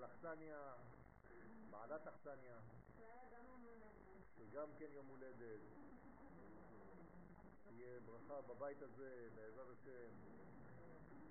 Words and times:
בעל 0.00 0.10
אכסניה, 0.10 0.72
בעלת 1.70 2.06
אכסניה, 2.06 2.58
שגם 4.36 4.68
כן 4.78 4.86
יום 4.92 5.06
הולדת. 5.06 5.60
יהיה 7.70 8.00
ברכה 8.00 8.40
בבית 8.42 8.82
הזה, 8.82 9.28
בעזרת 9.34 9.66
השם, 9.70 10.10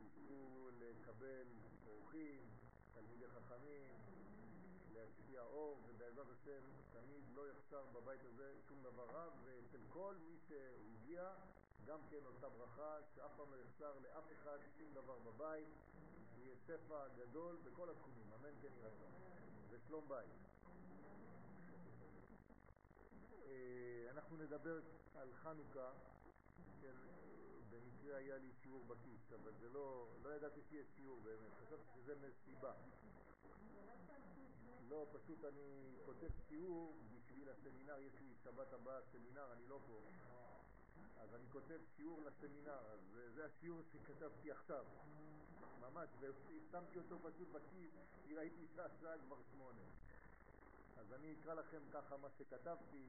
יזכו 0.01 0.69
לקבל 0.79 1.47
אורחים, 1.87 2.41
תלמידי 2.93 3.27
חכמים, 3.27 3.95
להשפיע 4.93 5.41
אור, 5.41 5.83
ובעזרת 5.87 6.27
השם 6.31 6.61
תמיד 6.91 7.23
לא 7.33 7.49
יחסר 7.49 7.85
בבית 7.85 8.21
הזה 8.23 8.53
שום 8.67 8.83
דבר 8.83 9.05
רב, 9.09 9.33
ואצל 9.43 9.81
כל 9.89 10.15
מי 10.27 10.37
שהגיע 10.47 11.33
גם 11.85 11.99
כן 12.09 12.25
אותה 12.25 12.49
ברכה, 12.49 12.97
שאף 13.15 13.31
פעם 13.37 13.51
לא 13.51 13.57
יחסר 13.57 13.99
לאף 13.99 14.31
אחד 14.31 14.57
שום 14.77 14.93
דבר 14.93 15.19
בבית, 15.19 15.67
שיהיה 16.39 16.55
שפע 16.67 17.07
גדול 17.07 17.57
בכל 17.63 17.89
התחומים, 17.89 18.33
אמן 18.33 18.53
כן 18.61 18.73
ירצה, 18.77 19.05
ושלום 19.69 20.07
בית. 20.07 20.29
אה, 23.45 24.07
אנחנו 24.11 24.37
נדבר 24.37 24.79
על 25.15 25.33
חנוכה, 25.33 25.91
כן, 26.81 26.95
במקרה 27.69 28.17
היה 28.17 28.37
לי 28.37 28.51
שיעור 28.61 28.85
בכיס, 28.85 29.33
אבל 29.33 29.53
זה 29.59 29.69
לא, 29.69 30.07
לא 30.23 30.29
ידעתי 30.29 30.61
שיש 30.69 30.87
שיעור 30.95 31.21
באמת, 31.23 31.53
חשבתי 31.65 31.87
שזה 31.95 32.15
מסיבה. 32.15 32.73
לא, 34.89 35.07
פשוט 35.11 35.45
אני 35.45 35.95
כותב 36.05 36.29
שיעור 36.47 36.97
בשביל 37.11 37.49
הסמינר, 37.49 37.99
יש 37.99 38.13
לי 38.21 38.35
שבת 38.43 38.73
הבאה 38.73 39.01
סמינר, 39.01 39.53
אני 39.53 39.67
לא 39.67 39.79
פה. 39.87 40.01
אז 41.19 41.35
אני 41.35 41.45
כותב 41.51 41.79
שיעור 41.95 42.21
לסמינר, 42.21 42.79
אז 42.91 42.99
זה 43.35 43.45
השיעור 43.45 43.81
שכתבתי 43.93 44.51
עכשיו, 44.51 44.85
ממש, 45.81 46.09
ושמתי 46.19 46.99
אותו 46.99 47.19
פשוט 47.19 47.47
בכיס, 47.51 47.91
כי 48.27 48.35
ראיתי 48.35 48.67
שהשעה 48.75 49.17
כבר 49.25 49.37
שמונה. 49.51 49.81
אז 50.97 51.13
אני 51.13 51.33
אקרא 51.33 51.53
לכם 51.53 51.81
ככה 51.93 52.17
מה 52.17 52.27
שכתבתי 52.37 53.05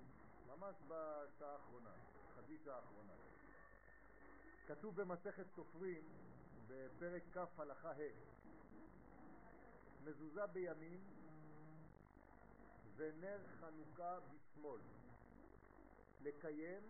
ממש 0.46 0.76
בשעה 0.86 1.52
האחרונה, 1.52 1.90
חצי 2.36 2.58
שעה 2.64 2.76
האחרונה. 2.76 3.12
כתוב 4.66 5.00
במסכת 5.00 5.46
סופרים 5.54 6.04
בפרק 6.68 7.22
כ' 7.32 7.60
הלכה 7.60 7.90
ה' 7.90 8.30
מזוזה 10.04 10.46
בימין 10.46 11.00
ונר 12.96 13.38
חנוכה 13.60 14.18
בשמאל 14.20 14.80
לקיים 16.20 16.82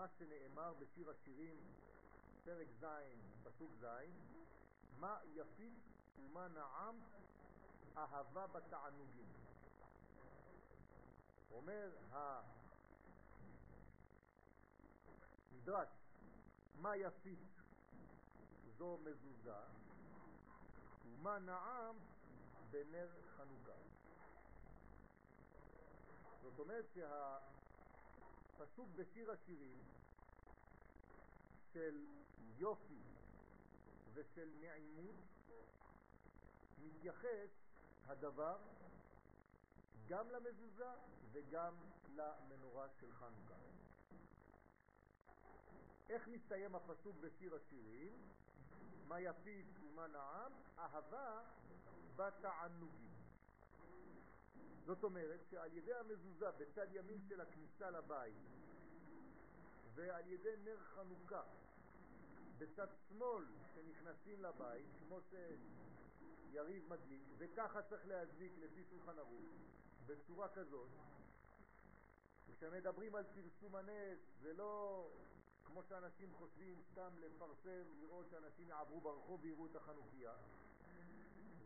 מה 0.00 0.08
שנאמר 0.08 0.74
בשיר 0.74 1.10
השירים 1.10 1.56
פרק 2.44 2.66
ז', 2.80 2.84
פסוק 3.44 3.70
ז', 3.80 3.86
מה 4.98 5.18
יפית 5.34 5.78
ומה 6.18 6.48
נעם 6.48 7.00
אהבה 7.96 8.46
בתענוגים. 8.46 9.32
אומר 11.50 11.96
המדרש, 15.50 15.88
מה 16.74 16.96
יפית 16.96 17.38
זו 18.78 18.98
מזוזה, 19.04 19.62
ומה 21.04 21.38
נעם 21.38 21.96
בנר 22.70 23.08
חנוכה. 23.36 23.78
זאת 26.42 26.58
אומרת 26.58 26.96
שהפסוק 28.60 28.88
בשיר 28.96 29.30
השירים 29.32 29.78
של 31.72 32.06
יופי 32.58 33.02
ושל 34.14 34.50
נעימות 34.60 35.14
מתייחס 36.78 37.50
הדבר 38.06 38.58
גם 40.08 40.30
למזוזה 40.30 40.92
וגם 41.32 41.74
למנורה 42.14 42.88
של 43.00 43.12
חנוכה. 43.12 43.54
איך 46.08 46.28
מסתיים 46.28 46.74
הפסוק 46.74 47.16
בשיר 47.20 47.54
השירים? 47.54 48.12
מה 49.08 49.20
יפיד 49.20 49.66
ומה 49.82 50.06
נעם? 50.06 50.52
אהבה 50.78 51.42
בתענוגים. 52.16 53.19
זאת 54.86 55.04
אומרת 55.04 55.40
שעל 55.50 55.72
ידי 55.72 55.94
המזוזה 55.94 56.50
בצד 56.50 56.86
ימין 56.92 57.20
של 57.28 57.40
הכניסה 57.40 57.90
לבית 57.90 58.34
ועל 59.94 60.26
ידי 60.26 60.56
נר 60.64 60.78
חנוכה 60.78 61.42
בצד 62.58 62.86
שמאל 63.08 63.44
שנכנסים 63.74 64.42
לבית, 64.42 64.86
כמו 64.98 65.18
שיריב 65.30 66.88
מדליק, 66.88 67.22
וככה 67.38 67.82
צריך 67.82 68.06
להדליק 68.06 68.52
לפי 68.58 68.84
שולחן 68.90 69.18
ערוך, 69.18 69.46
בצורה 70.06 70.48
כזאת, 70.48 70.88
כשמדברים 72.46 73.14
על 73.14 73.24
פרסום 73.24 73.76
הנס, 73.76 74.18
זה 74.40 74.52
לא 74.52 75.06
כמו 75.64 75.82
שאנשים 75.82 76.28
חושבים 76.38 76.82
סתם 76.92 77.10
לפרסם, 77.20 77.82
לראות 78.00 78.26
שאנשים 78.30 78.68
יעברו 78.68 79.00
ברחוב 79.00 79.40
ויראו 79.42 79.66
את 79.66 79.76
החנוכיה. 79.76 80.32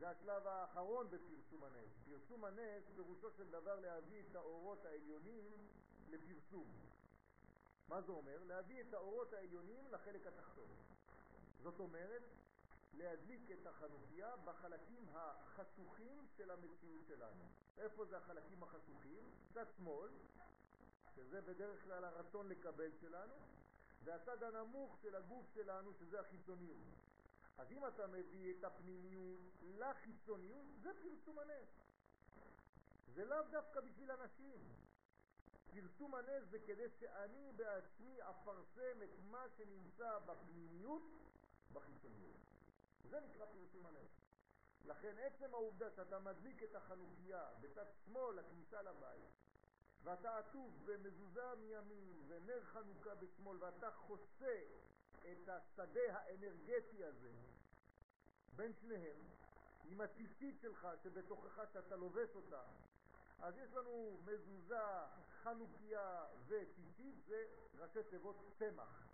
זה 0.04 0.10
השלב 0.10 0.47
האחרון 0.47 1.10
בפרסום 1.10 1.65
הנס. 1.65 1.92
פרסום 2.04 2.44
הנס 2.44 2.84
פירושו 2.94 3.31
של 3.31 3.50
דבר 3.50 3.81
להביא 3.81 4.20
את 4.20 4.37
האורות 4.37 4.84
העליונים 4.84 5.69
לפרסום. 6.09 6.66
מה 7.88 8.03
זה 8.03 8.12
אומר? 8.12 8.44
להביא 8.44 8.81
את 8.81 8.94
האורות 8.94 9.32
העליונים 9.32 9.88
לחלק 9.91 10.26
התחתון. 10.26 10.69
זאת 11.62 11.81
אומרת, 11.81 12.22
להדליק 12.94 13.50
את 13.50 13.66
החנוכיה 13.66 14.37
בחלקים 14.44 15.09
החשוכים 15.12 16.26
של 16.37 16.50
המציאות 16.50 17.06
שלנו. 17.09 17.44
איפה 17.78 18.04
זה 18.04 18.16
החלקים 18.16 18.62
החשוכים? 18.62 19.31
צד 19.54 19.66
שמאל, 19.76 20.10
שזה 21.16 21.41
בדרך 21.41 21.84
כלל 21.84 22.04
הרצון 22.04 22.48
לקבל 22.48 22.91
שלנו, 23.00 23.34
והצד 24.04 24.43
הנמוך 24.43 24.97
של 25.03 25.14
הגוף 25.14 25.47
שלנו, 25.54 25.94
שזה 25.94 26.20
החיצוניות. 26.20 27.03
אז 27.59 27.72
אם 27.72 27.87
אתה 27.87 28.06
מביא 28.06 28.54
את 28.59 28.65
הפנימיות 28.65 29.41
לחיצוניות, 29.62 30.66
זה 30.82 30.91
פרסום 31.03 31.38
הנס. 31.38 31.69
זה 33.15 33.25
לאו 33.25 33.42
דווקא 33.50 33.81
בשביל 33.81 34.10
אנשים. 34.10 34.59
פרסום 35.75 36.14
הנס 36.14 36.44
זה 36.50 36.59
כדי 36.59 36.88
שאני 37.00 37.53
בעצמי 37.56 38.22
אפרסם 38.22 39.03
את 39.04 39.19
מה 39.31 39.47
שנמצא 39.56 40.19
בפנימיות 40.19 41.03
בחיצוניות. 41.72 42.37
זה 43.10 43.20
נקרא 43.20 43.47
פרסום 43.47 43.87
הנס. 43.87 44.10
לכן 44.84 45.14
עצם 45.19 45.54
העובדה 45.54 45.91
שאתה 45.91 46.19
מדליק 46.19 46.62
את 46.62 46.75
החנוכיה 46.75 47.47
בצד 47.60 47.87
שמאל 48.04 48.41
לכניסה 48.41 48.82
לבית, 48.82 49.31
ואתה 50.03 50.38
עטוף 50.38 50.72
במזוזה 50.84 51.54
מימין 51.54 52.22
ונר 52.28 52.64
חנוכה 52.64 53.14
בשמאל, 53.14 53.56
ואתה 53.60 53.91
חוסה 53.91 54.60
את 55.33 55.49
השדה 55.49 56.19
האנרגטי 56.19 57.05
הזה 57.05 57.31
בין 58.57 58.73
שניהם, 58.73 59.17
עם 59.85 60.01
הציצית 60.01 60.61
שלך 60.61 60.89
שבתוכך 61.03 61.61
שאתה 61.73 61.97
לובס 61.97 62.35
אותה, 62.35 62.62
אז 63.41 63.59
יש 63.59 63.73
לנו 63.73 64.19
מזוזה, 64.25 64.77
חנוכיה 65.43 66.25
וציצית, 66.47 67.15
זה 67.27 67.45
ראשי 67.79 67.99
תיבות 68.11 68.37
צמח. 68.59 69.07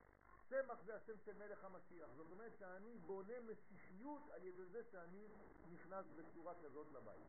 צמח 0.49 0.79
זה 0.85 0.97
השם 0.97 1.19
של 1.25 1.33
מלך 1.39 1.65
המשיח. 1.65 2.09
זאת 2.17 2.31
אומרת 2.31 2.53
שאני 2.59 2.99
בונה 2.99 3.41
משיחיות 3.41 4.31
על 4.31 4.45
ידי 4.45 4.65
זה 4.65 4.85
שאני 4.93 5.29
נכנס 5.73 6.07
בצורה 6.17 6.55
כזאת 6.63 6.87
לבית. 6.93 7.27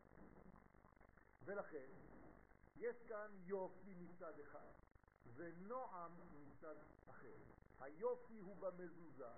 ולכן, 1.44 1.86
יש 2.76 2.96
כאן 3.08 3.30
יופי 3.44 3.94
מצד 3.94 4.38
אחד 4.40 4.68
ונועם 5.34 6.12
מצד 6.34 6.76
אחר. 7.10 7.36
היופי 7.82 8.38
הוא 8.38 8.56
במזוזה. 8.56 9.28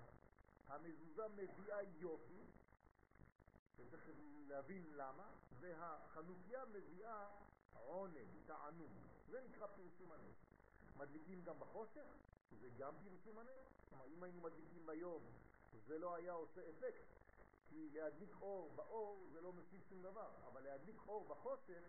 המזוזה 0.67 1.27
מביאה 1.27 1.81
יופי, 1.83 2.45
וצריך 3.75 4.09
להבין 4.47 4.93
למה, 4.93 5.31
והחנוכיה 5.59 6.65
מביאה 6.65 7.27
עונג, 7.73 8.27
תענוג. 8.45 8.91
זה 9.29 9.41
נקרא 9.41 9.67
פרסום 9.67 10.11
הנס. 10.11 10.35
מדליקים 10.97 11.43
גם 11.43 11.59
בחושך, 11.59 12.05
זה 12.61 12.69
גם 12.77 12.93
פרסום 13.03 13.39
הנס. 13.39 13.67
כלומר, 13.89 14.05
אם 14.05 14.23
היינו 14.23 14.41
מדליקים 14.41 14.85
ביום, 14.85 15.23
זה 15.87 15.97
לא 15.97 16.15
היה 16.15 16.31
עושה 16.31 16.61
אפקט, 16.69 17.05
כי 17.69 17.89
להדליק 17.89 18.35
אור 18.41 18.71
באור 18.75 19.27
זה 19.33 19.41
לא 19.41 19.53
משיג 19.53 19.81
שום 19.89 20.01
דבר, 20.01 20.31
אבל 20.47 20.63
להדליק 20.63 20.97
אור 21.07 21.27
בחושך 21.27 21.83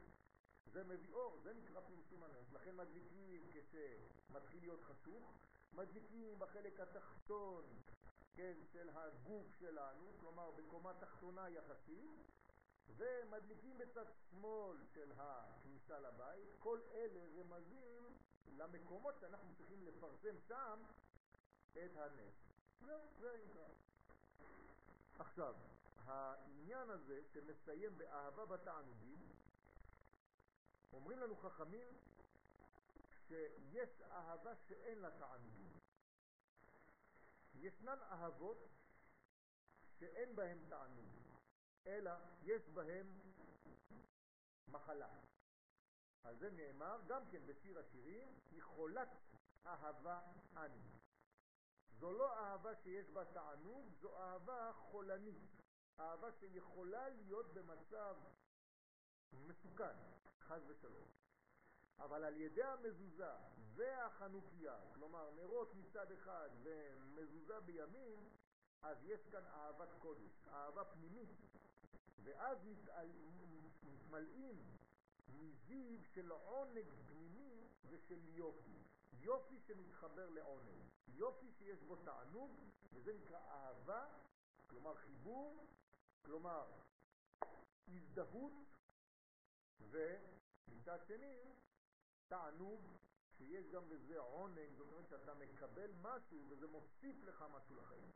זה 0.73 0.85
מביא 0.85 1.12
אור, 1.12 1.38
זה 1.43 1.55
נקרא 1.55 1.81
פרסום 1.81 2.23
הנס. 2.23 2.52
לכן 2.52 2.76
מדליקים 2.76 3.50
כשמתחיל 3.52 4.61
להיות 4.61 4.82
חשוך, 4.82 5.38
מדליקים 5.76 6.38
בחלק 6.38 6.81
התחתון, 6.81 7.64
כן, 8.34 8.56
של 8.73 8.88
הגוף 8.94 9.46
שלנו, 9.61 10.12
כלומר 10.20 10.50
בקומה 10.50 10.93
תחתונה 11.00 11.49
יחסית, 11.50 12.20
ומדליקים 12.96 13.78
בצד 13.78 14.05
שמאל 14.31 14.76
של 14.94 15.12
הכניסה 15.17 16.00
לבית, 16.00 16.49
כל 16.58 16.81
אלה 16.94 17.20
רמזים 17.40 18.02
למקומות 18.56 19.14
שאנחנו 19.20 19.55
צריכים 19.55 19.87
לפרסם 19.87 20.40
שם 20.49 20.82
את 21.73 21.96
הנס. 21.96 22.34
זה, 22.81 22.99
זה 23.20 23.37
נקרא. 23.44 23.69
עכשיו, 25.19 25.55
העניין 26.05 26.90
הזה 26.90 27.20
שמסיים 27.32 27.99
באהבה 27.99 28.46
בתענוגים, 28.46 29.19
אומרים 30.93 31.19
לנו 31.19 31.37
חכמים 31.37 31.87
שיש 33.28 34.02
אהבה 34.02 34.56
שאין 34.56 34.99
לה 34.99 35.11
תענוגים. 35.11 35.78
ישנן 37.55 37.99
אהבות 38.02 38.69
שאין 39.99 40.37
בהן 40.37 40.58
תענוג, 40.69 41.11
אלא 41.87 42.11
יש 42.43 42.69
בהן 42.69 43.06
מחלה. 44.69 45.08
על 46.23 46.37
זה 46.37 46.50
נאמר 46.50 47.00
גם 47.06 47.23
כן 47.31 47.46
בשיר 47.46 47.78
השירים, 47.78 48.40
כי 48.49 48.61
חולת 48.61 49.08
אהבה 49.67 50.20
אני. 50.56 50.82
זו 51.99 52.12
לא 52.12 52.38
אהבה 52.38 52.76
שיש 52.76 53.11
בה 53.11 53.25
תענוג, 53.25 53.93
זו 54.00 54.19
אהבה 54.19 54.73
חולנית. 54.73 55.56
אהבה 55.99 56.32
שיכולה 56.32 57.08
להיות 57.08 57.55
במצב 57.55 58.17
מסוכן, 59.32 59.96
חז 60.40 60.62
ושלום. 60.67 61.08
אבל 61.98 62.25
על 62.25 62.37
ידי 62.37 62.62
המזוזה 62.62 63.31
והחנוכיה, 63.75 64.76
כלומר 64.94 65.31
נרות 65.31 65.75
מצד 65.75 66.12
אחד 66.12 66.48
ומזוזה 66.62 67.60
בימין, 67.60 68.28
אז 68.82 69.04
יש 69.04 69.26
כאן 69.26 69.44
אהבת 69.46 69.88
קודש, 69.98 70.46
אהבה 70.48 70.84
פנימית, 70.84 71.37
ואז 72.22 72.58
מתמלאים 73.82 74.62
מזיו 75.28 76.02
של 76.14 76.31
עונג 76.31 76.87
פנימי 77.06 77.69
ושל 77.88 78.28
יופי. 78.28 78.76
יופי 79.12 79.58
שמתחבר 79.58 80.28
לעונג. 80.31 80.87
יופי 81.08 81.50
שיש 81.58 81.82
בו 81.82 81.96
תענוג, 81.96 82.50
וזה 82.92 83.12
נקרא 83.12 83.38
אהבה, 83.38 84.06
כלומר 84.66 84.94
חיבור, 84.94 85.66
כלומר 86.25 86.66
הזדהות, 87.88 88.52
ומצד 89.81 90.99
שני, 91.06 91.37
תענוג 92.28 92.81
שיש 93.38 93.69
גם 93.69 93.88
בזה 93.88 94.19
עונג, 94.19 94.70
זאת 94.76 94.87
אומרת 94.93 95.08
שאתה 95.08 95.34
מקבל 95.34 95.90
משהו 96.02 96.46
וזה 96.49 96.67
מוסיף 96.67 97.25
לך 97.25 97.44
משהו 97.55 97.76
לחיים. 97.76 98.11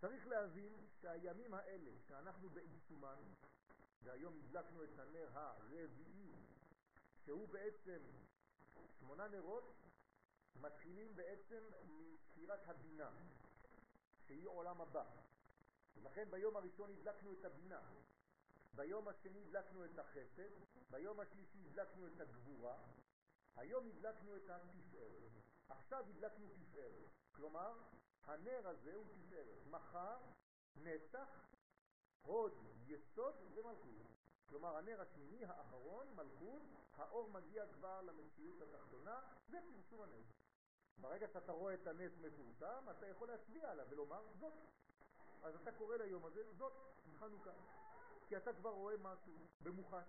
צריך 0.00 0.26
להבין 0.26 0.72
שהימים 1.00 1.54
האלה 1.54 1.90
שאנחנו 2.08 2.50
בעיצומן, 2.50 3.22
והיום 4.02 4.38
הדלקנו 4.38 4.84
את 4.84 4.98
הנר 4.98 5.28
הרביעי, 5.32 6.32
שהוא 7.24 7.48
בעצם 7.48 7.98
שמונה 8.98 9.28
נרות, 9.28 9.74
מתחילים 10.60 11.16
בעצם 11.16 11.64
מספירת 11.84 12.68
הבינה, 12.68 13.10
שהיא 14.26 14.48
עולם 14.48 14.80
הבא. 14.80 15.04
ולכן 15.96 16.30
ביום 16.30 16.56
הראשון 16.56 16.90
הדלקנו 16.90 17.32
את 17.32 17.44
הבינה, 17.44 17.80
ביום 18.76 19.08
השני 19.08 19.42
הדלקנו 19.42 19.84
את 19.84 19.98
החסד, 19.98 20.50
ביום 20.90 21.20
השלישי 21.20 21.66
הדלקנו 21.66 22.06
את 22.06 22.20
הגבורה, 22.20 22.76
היום 23.56 23.86
הדלקנו 23.86 24.36
את 24.36 24.50
התפארת. 24.50 25.32
עכשיו 25.68 26.04
הדלקנו 26.08 26.46
תפארת. 26.48 27.10
כלומר, 27.32 27.72
הנר 28.24 28.68
הזה 28.68 28.94
הוא 28.94 29.04
תפארת. 29.04 29.66
מחר, 29.66 30.16
נצח, 30.76 31.28
הוד, 32.22 32.52
יסוד 32.86 33.34
ומלכות. 33.54 34.06
כלומר, 34.48 34.76
הנר 34.76 35.00
השמיני, 35.00 35.44
האחרון, 35.44 36.06
מלכות, 36.14 36.62
האור 36.96 37.30
מגיע 37.30 37.66
כבר 37.72 38.02
למציאות 38.02 38.62
התחתונה, 38.62 39.20
זה 39.48 39.58
פרסום 39.60 40.02
הנס. 40.02 40.26
ברגע 40.98 41.28
שאתה 41.28 41.52
רואה 41.52 41.74
את 41.74 41.86
הנס 41.86 42.12
מפורסם, 42.20 42.84
אתה 42.90 43.06
יכול 43.06 43.28
להצביע 43.28 43.70
עליו 43.70 43.86
ולומר 43.90 44.22
זאת. 44.40 44.52
אז 45.42 45.54
אתה 45.56 45.72
קורא 45.72 45.96
ליום 45.96 46.24
הזה 46.24 46.52
זאת 46.52 46.72
חנוכה. 47.18 47.50
כי 48.26 48.36
אתה 48.36 48.52
כבר 48.52 48.70
רואה 48.70 48.96
משהו 48.96 49.34
במוחש. 49.62 50.08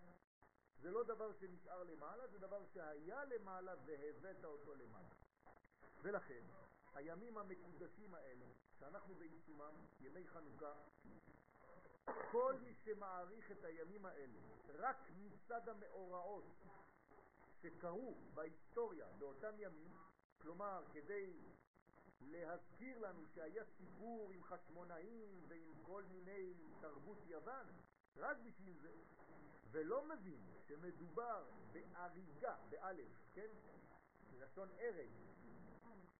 זה 0.81 0.91
לא 0.91 1.03
דבר 1.03 1.33
שנשאר 1.33 1.83
למעלה, 1.83 2.27
זה 2.27 2.39
דבר 2.39 2.65
שהיה 2.73 3.23
למעלה 3.25 3.73
והבאת 3.85 4.45
אותו 4.45 4.75
למעלה. 4.75 5.15
ולכן, 6.01 6.43
הימים 6.93 7.37
המקודשים 7.37 8.13
האלה, 8.13 8.45
שאנחנו 8.79 9.15
בעיצומם, 9.15 9.73
ימי 9.99 10.27
חנוכה, 10.27 10.73
כל 12.31 12.55
מי 12.63 12.73
שמעריך 12.73 13.51
את 13.51 13.63
הימים 13.63 14.05
האלה 14.05 14.39
רק 14.67 14.97
מצד 15.17 15.69
המאורעות 15.69 16.45
שקרו 17.61 18.15
בהיסטוריה 18.33 19.07
באותם 19.19 19.53
ימים, 19.59 19.91
כלומר 20.41 20.83
כדי 20.93 21.33
להזכיר 22.21 22.99
לנו 22.99 23.27
שהיה 23.35 23.63
סיפור 23.77 24.31
עם 24.31 24.43
חשמונאים 24.43 25.45
ועם 25.47 25.73
כל 25.81 26.03
מיני 26.03 26.53
תרבות 26.81 27.17
יוון, 27.27 27.65
רק 28.17 28.37
בשביל 28.37 28.73
זה, 28.81 28.91
ולא 29.71 30.05
מבין 30.05 30.41
שמדובר 30.67 31.45
באריגה, 31.71 32.55
באלף, 32.69 33.11
כן? 33.33 33.47
לשון 34.39 34.69
ארג, 34.79 35.09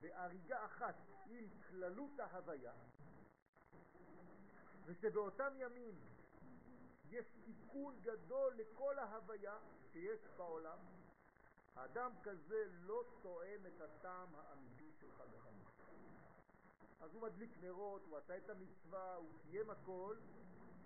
באריגה 0.01 0.65
אחת 0.65 0.95
עם 1.29 1.49
כללות 1.69 2.19
ההוויה, 2.19 2.73
ושבאותם 4.85 5.53
ימים 5.57 5.99
יש 7.09 7.25
תיקון 7.45 7.99
גדול 8.01 8.53
לכל 8.55 8.99
ההוויה 8.99 9.57
שיש 9.91 10.19
בעולם, 10.37 10.77
האדם 11.75 12.11
כזה 12.23 12.65
לא 12.69 13.03
תואם 13.21 13.65
את 13.65 13.81
הטעם 13.81 14.35
האמיתי 14.35 14.91
של 14.99 15.11
חג 15.11 15.33
החנוכה. 15.35 15.83
אז 16.99 17.13
הוא 17.13 17.21
מדליק 17.21 17.51
נרות, 17.61 18.01
הוא 18.09 18.17
עשה 18.17 18.37
את 18.37 18.49
המצווה, 18.49 19.15
הוא 19.15 19.29
קיים 19.41 19.69
הכל, 19.69 20.17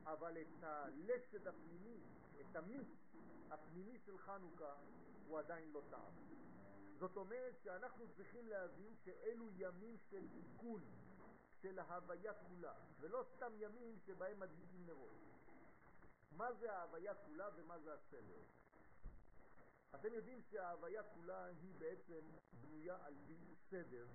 אבל 0.06 0.38
את 0.42 0.64
הלסד 0.64 1.48
הפנימי, 1.48 2.00
את 2.42 2.56
המיץ 2.56 2.88
הפנימי 3.50 4.00
של 4.06 4.18
חנוכה, 4.18 4.74
הוא 5.28 5.40
עדיין 5.40 5.72
לא 5.72 5.82
טעם. 5.90 6.14
זאת 7.00 7.18
אומרת 7.18 7.60
שאנחנו 7.64 8.06
צריכים 8.16 8.48
להבין 8.48 8.96
שאלו 8.96 9.50
ימים 9.56 9.98
של 10.10 10.28
תיקון, 10.34 10.82
של 11.62 11.80
ההוויה 11.80 12.34
כולה, 12.34 12.74
ולא 13.00 13.26
סתם 13.36 13.52
ימים 13.56 14.00
שבהם 14.06 14.40
מדליקים 14.40 14.86
נרות. 14.86 15.20
מה 16.32 16.54
זה 16.54 16.74
ההוויה 16.74 17.16
כולה 17.16 17.50
ומה 17.56 17.80
זה 17.80 17.94
הסדר? 17.94 18.42
אתם 19.96 20.14
יודעים 20.14 20.42
שההוויה 20.42 21.04
כולה 21.04 21.46
היא 21.46 21.74
בעצם 21.78 22.22
בנויה 22.62 22.98
על 23.06 23.14
פי 23.28 23.56
סדר, 23.70 24.08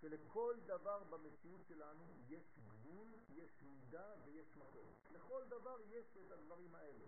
שלכל 0.00 0.56
דבר 0.66 1.04
במציאות 1.04 1.60
שלנו 1.68 2.04
יש 2.28 2.58
גבול, 2.68 3.08
יש 3.28 3.62
מידה 3.62 4.14
ויש 4.24 4.56
מקום. 4.56 4.86
לכל 5.10 5.42
דבר 5.48 5.76
יש 5.86 6.16
את 6.26 6.30
הדברים 6.30 6.74
האלה. 6.74 7.04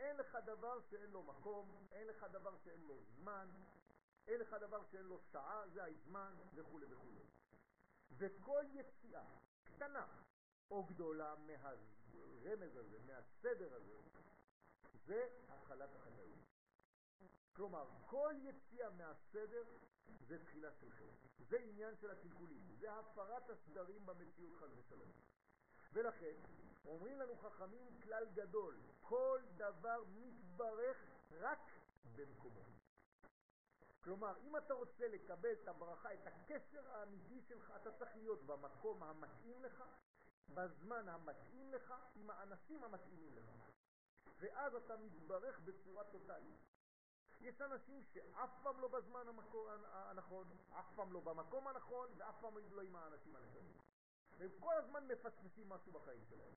אין 0.00 0.16
לך 0.16 0.38
דבר 0.44 0.80
שאין 0.90 1.10
לו 1.10 1.22
מקום, 1.22 1.86
אין 1.92 2.06
לך 2.06 2.26
דבר 2.32 2.56
שאין 2.64 2.80
לו 2.80 3.02
זמן, 3.16 3.48
אין 4.26 4.40
לך 4.40 4.56
דבר 4.60 4.84
שאין 4.90 5.04
לו 5.04 5.18
שעה, 5.32 5.68
זה 5.68 5.84
הזמן 5.84 6.34
וכו' 6.54 6.80
וכו'. 6.90 7.10
וכל 8.10 8.64
יציאה 8.72 9.24
קטנה 9.64 10.06
או 10.70 10.84
גדולה 10.84 11.34
מהרמז 11.34 12.76
הזה, 12.76 12.98
מהסדר 13.06 13.74
הזה, 13.74 13.96
זה 15.06 15.28
התחלת 15.48 15.94
החטאים. 15.94 16.42
כלומר, 17.52 17.86
כל 18.06 18.34
יציאה 18.38 18.90
מהסדר 18.90 19.64
זה 20.28 20.44
תחילה 20.44 20.72
של 20.72 20.90
חטא. 20.90 21.44
זה 21.48 21.58
עניין 21.58 21.96
של 21.96 22.10
הקלקולים, 22.10 22.62
זה 22.78 22.92
הפרת 22.92 23.50
הסדרים 23.50 24.06
במציאות 24.06 24.56
חד 24.60 24.68
ושלום. 24.76 25.12
ולכן, 25.92 26.34
אומרים 26.84 27.18
לנו 27.18 27.36
חכמים 27.36 28.00
כלל 28.02 28.26
גדול, 28.34 28.76
כל 29.00 29.40
דבר 29.56 30.04
מתברך 30.08 30.96
רק 31.30 31.70
במקומו. 32.16 32.60
כלומר, 34.00 34.36
אם 34.42 34.56
אתה 34.56 34.74
רוצה 34.74 35.08
לקבל 35.08 35.52
את 35.52 35.68
הברכה, 35.68 36.14
את 36.14 36.26
הקשר 36.26 36.90
האמיתי 36.90 37.40
שלך, 37.40 37.72
אתה 37.76 37.92
צריך 37.92 38.16
להיות 38.16 38.42
במקום 38.46 39.02
המתאים 39.02 39.62
לך, 39.62 39.84
בזמן 40.48 41.08
המתאים 41.08 41.72
לך, 41.72 41.94
עם 42.14 42.30
האנשים 42.30 42.84
המתאימים 42.84 43.36
לך. 43.36 43.50
ואז 44.38 44.74
אתה 44.74 44.96
מתברך 44.96 45.60
בצורה 45.60 46.04
טוטאלית. 46.04 46.75
יש 47.40 47.60
אנשים 47.60 48.02
שאף 48.04 48.50
פעם 48.62 48.80
לא 48.80 48.88
בזמן 48.88 49.28
המקור 49.28 49.70
הנכון, 49.90 50.48
אף 50.70 50.86
פעם 50.94 51.12
לא 51.12 51.20
במקום 51.20 51.68
הנכון, 51.68 52.10
ואף 52.16 52.40
פעם 52.40 52.54
לא 52.70 52.82
עם 52.82 52.96
האנשים 52.96 53.36
הנכונים. 53.36 53.76
והם 54.38 54.50
כל 54.60 54.74
הזמן 54.74 55.08
מפספסים 55.08 55.68
משהו 55.68 55.92
בחיים 55.92 56.24
שלהם. 56.24 56.54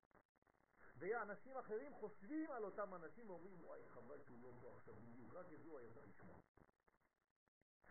ואנשים 0.97 1.57
אחרים 1.57 1.93
חושבים 1.93 2.51
על 2.51 2.63
אותם 2.63 2.95
אנשים 2.95 3.29
ואומרים, 3.29 3.61
וואי, 3.61 3.89
חבל 3.89 4.21
שהוא 4.23 4.39
לא 4.41 4.51
פה 4.61 4.75
עכשיו 4.77 4.93
בדיוק, 4.95 5.33
רק 5.33 5.45
את 5.53 5.63
זה 5.63 5.69
הוא 5.69 5.79
היה 5.79 5.93
צריך 5.93 6.07
לשמוע. 6.07 6.37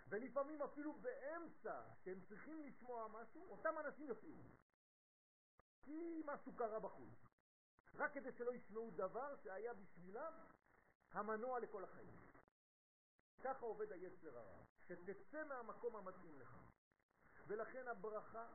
ולפעמים 0.09 0.62
אפילו 0.62 0.92
באמצע 0.92 1.83
שהם 2.04 2.21
צריכים 2.28 2.62
לשמוע 2.62 3.09
משהו, 3.09 3.50
אותם 3.50 3.78
אנשים 3.78 4.07
יוצאים. 4.07 4.42
כי 5.83 6.23
משהו 6.26 6.52
קרה 6.57 6.80
בחוץ. 6.80 7.28
רק 7.95 8.14
כדי 8.14 8.33
שלא 8.33 8.54
ישמעו 8.54 8.90
דבר 8.90 9.37
שהיה 9.37 9.75
בשבילם 9.75 10.33
המנוע 11.12 11.61
לכל 11.61 11.85
החיים. 11.85 12.28
ככה 13.45 13.66
עובד 13.66 13.92
היצר 13.92 14.38
הרע, 14.38 14.64
שתצא 14.87 15.45
מהמקום 15.45 15.97
המתאים 15.97 16.38
לך. 16.40 16.59
ולכן 17.47 17.88
הברכה 17.88 18.47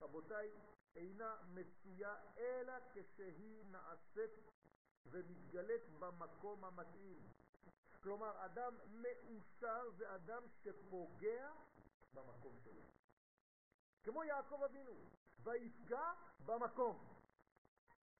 רבותיי, 0.00 0.50
אינה 0.96 1.36
מצויה 1.54 2.14
אלא 2.36 2.72
כשהיא 2.92 3.64
נעשית 3.64 4.30
ומתגלית 5.06 5.82
במקום 5.98 6.64
המתאים. 6.64 7.32
כלומר, 8.02 8.44
אדם 8.44 8.74
מאושר 8.88 9.90
זה 9.90 10.14
אדם 10.14 10.42
שפוגע 10.48 11.52
במקום 12.14 12.56
שלו. 12.64 12.82
כמו 14.02 14.24
יעקב 14.24 14.62
אבינו, 14.62 14.94
ויפגע 15.42 16.12
במקום. 16.46 17.14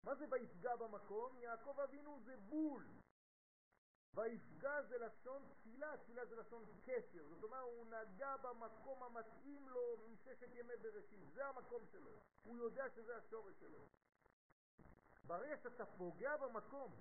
מה 0.02 0.14
זה 0.14 0.26
ויפגע 0.30 0.76
במקום? 0.76 1.38
יעקב 1.38 1.80
אבינו 1.80 2.20
זה 2.24 2.36
בול. 2.36 2.86
ויפגע 4.14 4.82
זה 4.82 4.98
לשון 4.98 5.42
תפילה, 5.48 5.96
תפילה 5.96 6.26
זה 6.26 6.36
לשון 6.36 6.64
קשר, 6.84 7.24
זאת 7.28 7.42
אומרת 7.42 7.62
הוא 7.62 7.86
נגע 7.86 8.36
במקום 8.36 9.02
המתאים 9.02 9.68
לו 9.68 9.96
מששת 10.08 10.48
ימי 10.54 10.76
בראשית, 10.76 11.32
זה 11.34 11.46
המקום 11.46 11.82
שלו, 11.92 12.10
הוא 12.44 12.56
יודע 12.56 12.90
שזה 12.90 13.16
השורש 13.16 13.54
שלו. 13.60 13.86
ברגע 15.26 15.56
שאתה 15.56 15.86
פוגע 15.86 16.36
במקום, 16.36 16.92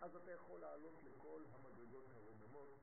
אז 0.00 0.16
אתה 0.16 0.32
יכול 0.32 0.60
לעלות 0.60 0.94
לכל 1.04 1.44
המדרגות 1.52 2.04
הרוממות. 2.14 2.78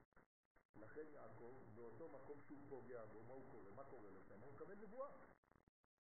לכן 0.75 1.05
יעקב, 1.07 1.53
באותו 1.75 2.09
מקום 2.09 2.41
שהוא 2.47 2.59
פוגע 2.69 3.05
בו, 3.05 3.23
מה 3.23 3.33
הוא 3.33 3.51
קורא? 3.51 3.71
מה 3.75 3.83
קורה 3.83 4.09
לו 4.09 4.23
שם? 4.23 4.41
הוא 4.41 4.53
מקבל 4.53 4.75
נבואה. 4.75 5.09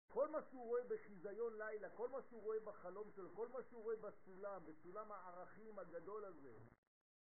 כל 0.09 0.29
מה 0.29 0.43
שהוא 0.43 0.67
רואה 0.67 0.83
בחיזיון 0.89 1.59
לילה, 1.59 1.91
כל 1.91 2.09
מה 2.09 2.23
שהוא 2.23 2.43
רואה 2.43 2.61
בחלום 2.61 3.11
שלו, 3.11 3.35
כל 3.35 3.49
מה 3.49 3.63
שהוא 3.63 3.83
רואה 3.83 3.97
בסולם, 3.97 4.63
בסולם 4.65 5.13
הערכים 5.13 5.79
הגדול 5.79 6.25
הזה, 6.25 6.59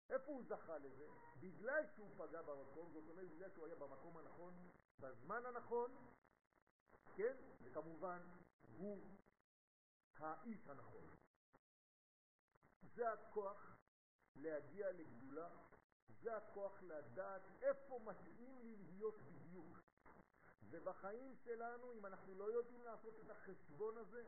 איפה 0.09 0.31
הוא 0.31 0.43
זכה 0.43 0.77
לזה? 0.77 1.07
בגלל 1.39 1.83
שהוא 1.95 2.09
פגע 2.17 2.41
במקום, 2.41 2.91
זאת 2.93 3.09
אומרת 3.09 3.29
בגלל 3.29 3.49
שהוא 3.49 3.65
היה 3.65 3.75
במקום 3.75 4.17
הנכון, 4.17 4.53
בזמן 4.99 5.45
הנכון, 5.45 5.95
כן? 7.15 7.35
וכמובן, 7.63 8.19
הוא 8.77 9.01
האיש 10.15 10.67
הנכון. 10.67 11.03
זה 12.81 13.11
הכוח 13.11 13.77
להגיע 14.35 14.91
לגדולה, 14.91 15.49
זה 16.21 16.37
הכוח 16.37 16.81
לדעת 16.81 17.41
איפה 17.61 17.99
מתאים 17.99 18.59
לי 18.59 18.75
להיות 18.75 19.21
בדיוק. 19.21 19.79
ובחיים 20.63 21.35
שלנו, 21.35 21.93
אם 21.93 22.05
אנחנו 22.05 22.35
לא 22.35 22.51
יודעים 22.51 22.83
לעשות 22.83 23.19
את 23.19 23.29
החשבון 23.29 23.97
הזה, 23.97 24.23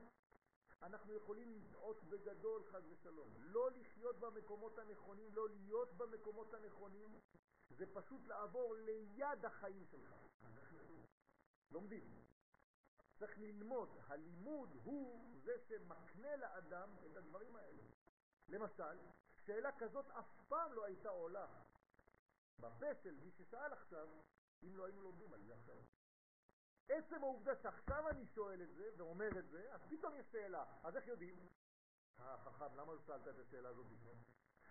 אנחנו 0.83 1.13
יכולים 1.13 1.53
לטעות 1.53 2.03
בגדול 2.03 2.63
חס 2.71 2.83
ושלום. 2.89 3.33
לא 3.37 3.71
לחיות 3.71 4.19
במקומות 4.19 4.79
הנכונים, 4.79 5.33
לא 5.33 5.49
להיות 5.49 5.93
במקומות 5.97 6.53
הנכונים, 6.53 7.19
זה 7.69 7.85
פשוט 7.93 8.27
לעבור 8.27 8.75
ליד 8.75 9.45
החיים 9.45 9.85
שלך. 9.85 10.15
לומדים. 11.71 12.21
צריך 13.19 13.37
ללמוד. 13.37 13.89
הלימוד 14.07 14.69
הוא 14.83 15.31
זה 15.43 15.51
שמקנה 15.67 16.35
לאדם 16.35 16.89
את 17.05 17.17
הדברים 17.17 17.55
האלה. 17.55 17.83
למשל, 18.47 18.97
שאלה 19.45 19.71
כזאת 19.77 20.09
אף 20.09 20.41
פעם 20.47 20.73
לא 20.73 20.85
הייתה 20.85 21.09
עולה 21.09 21.47
בפה 22.59 22.95
של 23.03 23.15
מי 23.23 23.31
ששאל 23.31 23.73
עכשיו, 23.73 24.09
אם 24.63 24.77
לא 24.77 24.85
היינו 24.85 25.01
לומדים 25.01 25.33
על 25.33 25.43
זה 25.43 25.53
עכשיו. 25.53 25.77
עצם 26.91 27.23
העובדה 27.23 27.55
שעכשיו 27.55 28.09
אני 28.09 28.25
שואל 28.25 28.61
את 28.61 28.73
זה 28.75 28.89
ואומר 28.97 29.39
את 29.39 29.49
זה, 29.49 29.73
אז 29.73 29.81
פתאום 29.89 30.15
יש 30.15 30.25
שאלה. 30.31 30.65
אז 30.83 30.95
איך 30.95 31.07
יודעים? 31.07 31.35
החכם, 32.17 32.75
למה 32.75 32.93
לא 32.93 32.99
שאלת 33.07 33.27
את 33.27 33.39
השאלה 33.39 33.69
הזאת 33.69 33.85
בכלל? 33.85 34.13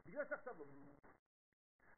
בגלל 0.07 0.25
שעכשיו 0.29 0.59
לומדים. 0.59 0.97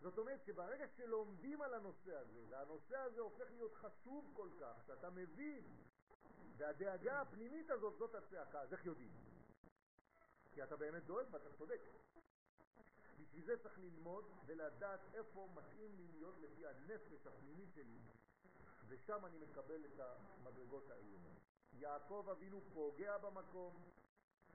זאת 0.00 0.19
אומרת 0.19 0.45
שברגע 0.45 0.88
שלומדים 0.97 1.62
על 1.62 1.75
הנושא 1.75 2.17
הזה, 2.17 2.45
והנושא 2.49 2.97
הזה 2.97 3.21
הופך 3.21 3.50
להיות 3.50 3.75
חשוב 3.75 4.33
כל 4.37 4.49
כך, 4.61 4.85
שאתה 4.87 5.11
מבין, 5.11 5.64
והדאגה 6.57 7.21
הפנימית 7.21 7.71
הזאת 7.71 7.99
זאת 7.99 8.14
הצעקה, 8.14 8.61
אז 8.61 8.73
איך 8.73 8.87
יודעים? 8.87 9.12
כי 10.52 10.62
אתה 10.62 10.76
באמת 10.76 11.05
דואג 11.05 11.26
ואתה 11.31 11.52
צודק. 11.59 11.81
בשביל 13.19 13.45
זה 13.45 13.62
צריך 13.62 13.79
ללמוד 13.79 14.25
ולדעת 14.47 15.00
איפה 15.14 15.49
מתאים 15.55 15.97
לי 15.97 16.07
להיות 16.12 16.35
לפי 16.38 16.67
הנפש 16.67 17.26
הפנימית 17.26 17.73
שלי, 17.75 17.99
ושם 18.92 19.26
אני 19.26 19.38
מקבל 19.38 19.84
את 19.84 20.00
המדרגות 20.00 20.90
העליונות. 20.90 21.38
יעקב 21.72 22.28
אבינו 22.30 22.61
פוגע 22.75 23.18
במקום, 23.18 23.90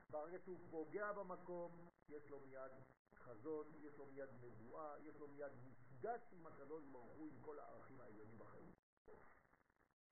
ברגע 0.10 0.40
שהוא 0.40 0.60
פוגע 0.70 1.14
במקום, 1.14 1.90
יש 2.10 2.30
לו 2.30 2.40
מיד 2.40 2.72
חזון, 3.16 3.72
יש 3.76 3.98
לו 3.98 4.06
מיד 4.06 4.30
נבואה, 4.42 5.00
יש 5.00 5.16
לו 5.16 5.28
מיד 5.28 5.52
מפגש 5.64 6.22
עם 6.32 6.48
הקדוש 6.48 6.84
ברוך 6.86 7.12
הוא 7.12 7.28
עם 7.28 7.42
כל 7.42 7.60
הערכים 7.60 8.02
העליונים 8.02 8.40
בחיים. 8.40 8.72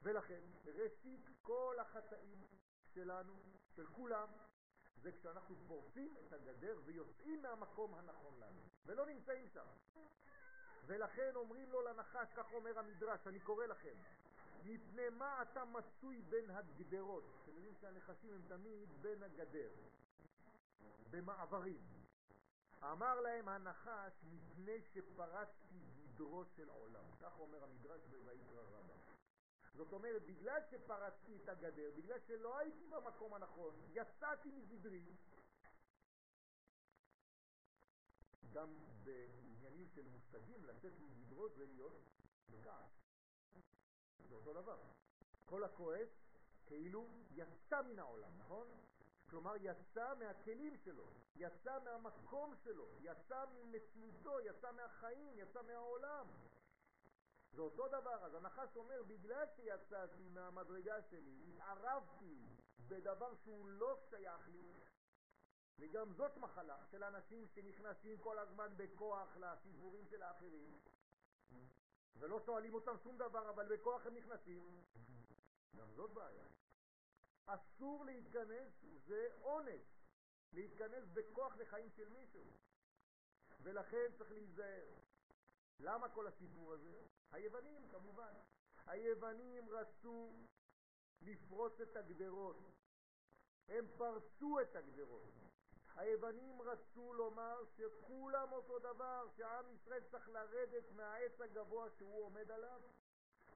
ולכן, 0.02 0.42
ראשית 0.66 1.30
כל 1.42 1.78
החטאים 1.80 2.48
שלנו, 2.94 3.34
של 3.76 3.88
כולם, 3.88 4.28
זה 4.96 5.12
כשאנחנו 5.12 5.56
פורצים 5.68 6.18
את 6.18 6.34
הגדר 6.34 6.80
ויוצאים 6.86 7.42
מהמקום 7.42 7.94
הנכון 7.94 8.40
לנו, 8.40 8.62
ולא 8.86 9.06
נמצאים 9.06 9.50
שם. 9.50 9.66
ולכן 10.88 11.36
אומרים 11.36 11.72
לו 11.72 11.82
לנחש, 11.82 12.28
כך 12.36 12.54
אומר 12.54 12.80
המדרש, 12.80 13.28
אני 13.28 13.40
קורא 13.40 13.66
לכם, 13.66 13.96
מפני 14.66 15.10
מה 15.10 15.42
אתה 15.42 15.66
מצוי 15.66 16.22
בין 16.22 16.50
הגדרות? 16.50 17.24
אתם 17.44 17.52
יודעים 17.56 17.74
שהנחשים 17.82 18.34
הם 18.34 18.42
תמיד 18.48 18.90
בין 19.02 19.24
הגדר, 19.24 19.70
במעברים. 21.10 21.82
אמר 22.84 23.22
להם 23.22 23.50
הנחש, 23.50 24.14
מפני 24.24 24.82
שפרצתי 24.82 25.80
גדרו 25.96 26.46
של 26.46 26.70
עולם. 26.70 27.04
כך 27.22 27.40
אומר 27.40 27.64
המדרש 27.64 28.02
בויקרא 28.10 28.62
רבה. 28.62 28.94
זאת 29.74 29.94
אומרת, 29.94 30.26
בגלל 30.26 30.62
שפרצתי 30.72 31.36
את 31.44 31.50
הגדר, 31.50 31.92
בגלל 31.98 32.20
שלא 32.28 32.58
הייתי 32.58 32.88
במקום 32.88 33.34
הנכון, 33.34 33.76
יצאתי 33.94 34.52
מגדרי, 34.52 35.06
גם 38.54 38.74
בעניינים 39.76 39.90
של 39.96 40.08
מושגים, 40.08 40.66
לצאת 40.66 40.94
מגדרות 41.00 41.56
זה 41.56 41.66
להיות 41.66 41.94
בכעס. 42.50 42.92
זה 44.30 44.36
אותו 44.36 44.54
דבר. 44.54 44.78
כל 45.46 45.64
הכועס 45.64 46.10
כאילו 46.66 47.08
יצא 47.32 47.82
מן 47.82 48.00
העולם, 48.00 48.32
נכון? 48.38 48.68
כלומר 49.30 49.56
יצא 49.62 50.14
מהכלים 50.20 50.78
שלו, 50.78 51.08
יצא 51.36 51.80
מהמקום 51.84 52.56
שלו, 52.64 52.88
יצא 53.00 53.46
ממציאותו, 53.54 54.40
יצא 54.40 54.72
מהחיים, 54.72 55.38
יצא 55.38 55.62
מהעולם. 55.62 56.28
זה 57.52 57.62
אותו 57.62 57.88
דבר, 57.88 58.26
אז 58.26 58.34
הנחש 58.34 58.76
אומר, 58.76 59.04
בגלל 59.04 59.46
שיצאתי 59.56 60.30
מהמדרגה 60.30 61.02
שלי, 61.02 61.42
התערבתי 61.48 62.46
בדבר 62.88 63.36
שהוא 63.36 63.68
לא 63.68 63.98
שייך 64.10 64.50
לי, 64.50 64.74
וגם 65.80 66.14
זאת 66.14 66.38
מחלה 66.38 66.86
של 66.92 67.04
אנשים 67.04 67.48
שנכנסים 67.48 68.18
כל 68.18 68.40
הזמן 68.40 68.74
בכוח 68.78 69.38
לסיפורים 69.38 70.06
של 70.08 70.22
האחרים, 70.22 70.80
ולא 72.16 72.40
שואלים 72.40 72.74
אותם 72.74 72.98
שום 73.04 73.18
דבר, 73.18 73.50
אבל 73.50 73.78
בכוח 73.78 74.06
הם 74.06 74.16
נכנסים, 74.16 74.84
גם 75.76 75.92
זאת 75.92 76.12
בעיה. 76.14 76.48
אסור 77.46 78.06
להתכנס, 78.06 78.72
זה 79.06 79.28
עונש, 79.42 79.82
להתכנס 80.52 81.04
בכוח 81.14 81.56
לחיים 81.56 81.90
של 81.90 82.10
מישהו, 82.10 82.44
ולכן 83.60 84.12
צריך 84.18 84.32
להיזהר. 84.32 84.88
למה 85.80 86.10
כל 86.10 86.28
הסיפור 86.28 86.74
הזה? 86.74 87.04
היוונים 87.32 87.90
כמובן. 87.92 88.34
היוונים 88.86 89.70
רצו 89.70 90.46
לפרוץ 91.22 91.82
את 91.82 91.96
הגדרות. 91.96 92.58
הם 93.68 93.86
פרצו 93.98 94.62
את 94.62 94.76
הגדרות. 94.76 95.45
היוונים 95.96 96.62
רצו 96.62 97.14
לומר 97.14 97.64
שכולם 97.78 98.52
אותו 98.52 98.80
דבר, 98.80 99.28
שעם 99.38 99.66
ישראל 99.76 100.04
צריך 100.12 100.30
לרדת 100.30 100.92
מהעץ 100.96 101.42
הגבוה 101.42 101.90
שהוא 101.90 102.24
עומד 102.24 102.52
עליו 102.52 102.82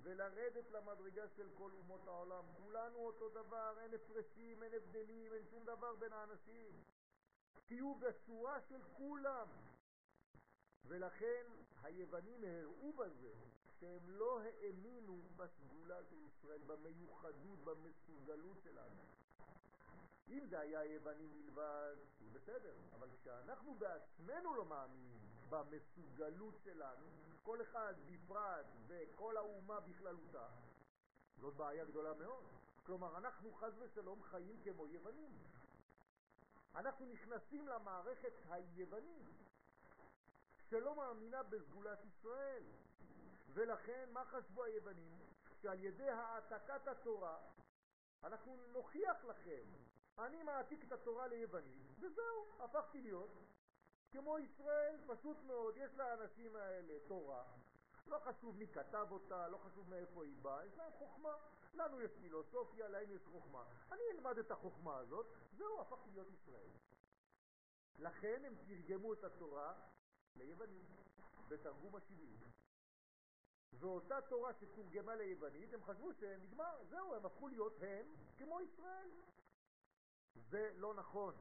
ולרדת 0.01 0.71
למדרגה 0.71 1.27
של 1.27 1.49
כל 1.57 1.71
אומות 1.71 2.07
העולם. 2.07 2.43
כולנו 2.57 2.97
אותו 2.97 3.29
דבר, 3.29 3.79
אין 3.79 3.93
הפרשים, 3.93 4.63
אין 4.63 4.73
הבדלים, 4.73 5.33
אין 5.33 5.45
שום 5.51 5.65
דבר 5.65 5.95
בין 5.95 6.13
האנשים. 6.13 6.83
תהיו 7.65 7.95
בצורה 7.95 8.61
של 8.61 8.81
כולם. 8.97 9.47
ולכן 10.85 11.45
היוונים 11.81 12.43
הראו 12.43 12.93
בזה 12.93 13.33
שהם 13.79 14.09
לא 14.09 14.41
האמינו 14.41 15.21
בסגולה 15.35 16.03
של 16.03 16.15
ישראל, 16.27 16.61
במיוחדות, 16.67 17.59
במסוגלות 17.63 18.57
שלנו. 18.63 19.01
אם 20.29 20.45
זה 20.49 20.59
היה 20.59 20.79
היוונים 20.79 21.31
בלבד, 21.31 21.95
זה 22.19 22.39
בסדר, 22.39 22.73
אבל 22.93 23.07
כשאנחנו 23.21 23.75
בעצמנו 23.75 24.55
לא 24.55 24.65
מאמינים 24.65 25.19
במסוגלות 25.49 26.55
שלנו, 26.63 27.07
כל 27.43 27.61
אחד 27.61 27.93
בפרט 28.05 28.65
וכל 28.87 29.37
האומה 29.37 29.79
בכללותה, 29.79 30.47
זאת 31.37 31.55
בעיה 31.55 31.85
גדולה 31.85 32.13
מאוד. 32.13 32.43
כלומר, 32.85 33.17
אנחנו 33.17 33.53
חז 33.53 33.73
ושלום 33.79 34.23
חיים 34.23 34.61
כמו 34.63 34.87
יוונים. 34.87 35.37
אנחנו 36.75 37.05
נכנסים 37.05 37.67
למערכת 37.67 38.33
היוונים. 38.49 39.25
שלא 40.69 40.95
מאמינה 40.95 41.43
בסגולת 41.43 41.99
ישראל. 42.05 42.63
ולכן, 43.53 44.09
מה 44.13 44.25
חשבו 44.25 44.63
היוונים? 44.63 45.19
שעל 45.61 45.79
ידי 45.79 46.09
העתקת 46.09 46.87
התורה 46.87 47.37
אנחנו 48.23 48.57
נוכיח 48.73 49.25
לכם. 49.25 49.63
אני 50.19 50.43
מעתיק 50.43 50.83
את 50.83 50.91
התורה 50.91 51.27
ליוונית, 51.27 51.87
וזהו, 51.99 52.45
הפכתי 52.59 53.01
להיות 53.01 53.29
כמו 54.11 54.39
ישראל, 54.39 54.99
פשוט 55.07 55.37
מאוד, 55.43 55.77
יש 55.77 55.95
לאנשים 55.95 56.55
האלה 56.55 56.93
תורה, 57.07 57.43
לא 58.07 58.19
חשוב 58.19 58.57
מי 58.57 58.67
כתב 58.67 59.07
אותה, 59.11 59.47
לא 59.47 59.57
חשוב 59.57 59.89
מאיפה 59.89 60.23
היא 60.23 60.35
באה, 60.41 60.65
יש 60.65 60.77
להם 60.77 60.91
חוכמה. 60.97 61.35
לנו 61.73 62.01
יש 62.01 62.11
פילוסופיה, 62.21 62.87
להם 62.87 63.11
יש 63.11 63.21
חוכמה. 63.31 63.63
אני 63.91 64.01
אלמד 64.11 64.37
את 64.37 64.51
החוכמה 64.51 64.97
הזאת, 64.97 65.25
זהו, 65.57 65.81
הפכתי 65.81 66.11
להיות 66.11 66.27
ישראל. 66.31 66.69
לכן 67.99 68.45
הם 68.45 68.55
תרגמו 68.67 69.13
את 69.13 69.23
התורה 69.23 69.73
ליוונית, 70.35 70.85
בתרגום 71.47 71.95
השבעים. 71.95 72.37
ואותה 73.73 74.21
תורה 74.21 74.53
שתורגמה 74.53 75.15
ליוונית, 75.15 75.73
הם 75.73 75.83
חשבו 75.83 76.13
שנגמר, 76.13 76.83
זהו, 76.89 77.15
הם 77.15 77.25
הפכו 77.25 77.47
להיות 77.47 77.73
הם 77.81 78.05
כמו 78.37 78.61
ישראל. 78.61 79.09
זה 80.49 80.71
לא 80.75 80.93
נכון. 80.93 81.33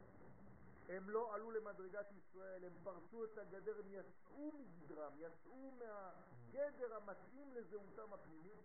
הם 0.88 1.11
לא 1.11 1.35
עלו 1.35 1.50
למדרגת 1.50 2.07
ישראל, 2.12 2.64
הם 2.64 2.73
פרצו 2.83 3.25
את 3.25 3.38
הגדר, 3.38 3.78
הם 3.78 3.93
יצאו 3.93 4.52
מגדרם, 4.52 5.12
יצאו 5.19 5.71
מהגדר 5.71 6.95
המתאים 6.97 7.52
לזהותם 7.55 8.12
הפנימית, 8.12 8.61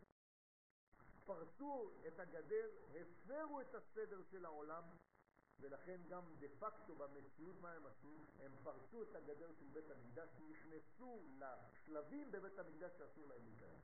פרצו 1.26 1.92
את 2.08 2.20
הגדר, 2.20 2.70
הפרו 3.02 3.62
את 3.62 3.76
הסדר 3.76 4.22
של 4.32 4.46
העולם, 4.46 4.84
ולכן 5.60 6.02
גם 6.10 6.24
דה 6.40 6.48
פקטו 6.60 6.96
במציאות 6.96 7.56
מה 7.62 7.72
הם 7.72 7.86
עשו? 7.86 8.26
הם 8.40 8.52
פרצו 8.64 9.04
את 9.04 9.16
הגדר 9.16 9.52
של 9.60 9.66
בית 9.74 9.90
המקדש, 9.92 10.30
נכנסו 10.50 11.24
לשלבים 11.38 12.32
בבית 12.32 12.60
המקדש 12.60 12.92
שאסור 12.98 13.28
להם 13.28 13.46
להיכנס. 13.46 13.84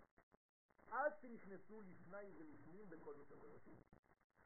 עד 0.91 1.13
שנכנסו 1.22 1.82
לפני 1.82 2.32
ולפנים 2.38 2.89
בקודש 2.89 3.32
הקודשים. 3.32 3.75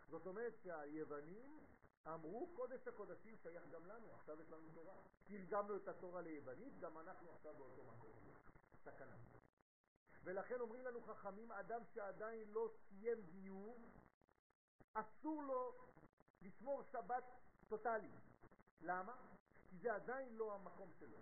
זאת 0.10 0.28
אומרת 0.28 0.54
שהיוונים 0.64 1.60
אמרו 2.08 2.50
קודש 2.56 2.88
הקודשים 2.88 3.38
שייך 3.38 3.64
גם 3.72 3.86
לנו, 3.86 4.14
עכשיו 4.14 4.42
יש 4.42 4.52
לנו 4.52 4.70
תורה. 4.74 4.96
תרגמנו 5.28 5.76
את 5.76 5.88
התורה 5.88 6.22
ליוונית, 6.22 6.80
גם 6.80 6.98
אנחנו 7.00 7.32
עכשיו 7.32 7.54
באותו 7.58 7.84
מקום. 7.84 8.12
סכנה. 8.86 9.16
ולכן 10.24 10.60
אומרים 10.60 10.86
לנו 10.86 11.02
חכמים, 11.02 11.52
אדם 11.52 11.82
שעדיין 11.94 12.48
לא 12.52 12.70
סיים 12.90 13.22
גיור, 13.22 13.78
אסור 14.94 15.44
לו 15.44 15.74
לשמור 16.42 16.84
שבת 16.84 17.24
טוטאלי. 17.68 18.12
למה? 18.82 19.16
כי 19.70 19.78
זה 19.78 19.94
עדיין 19.94 20.36
לא 20.36 20.56
המקום 20.56 20.92
שלו. 21.00 21.18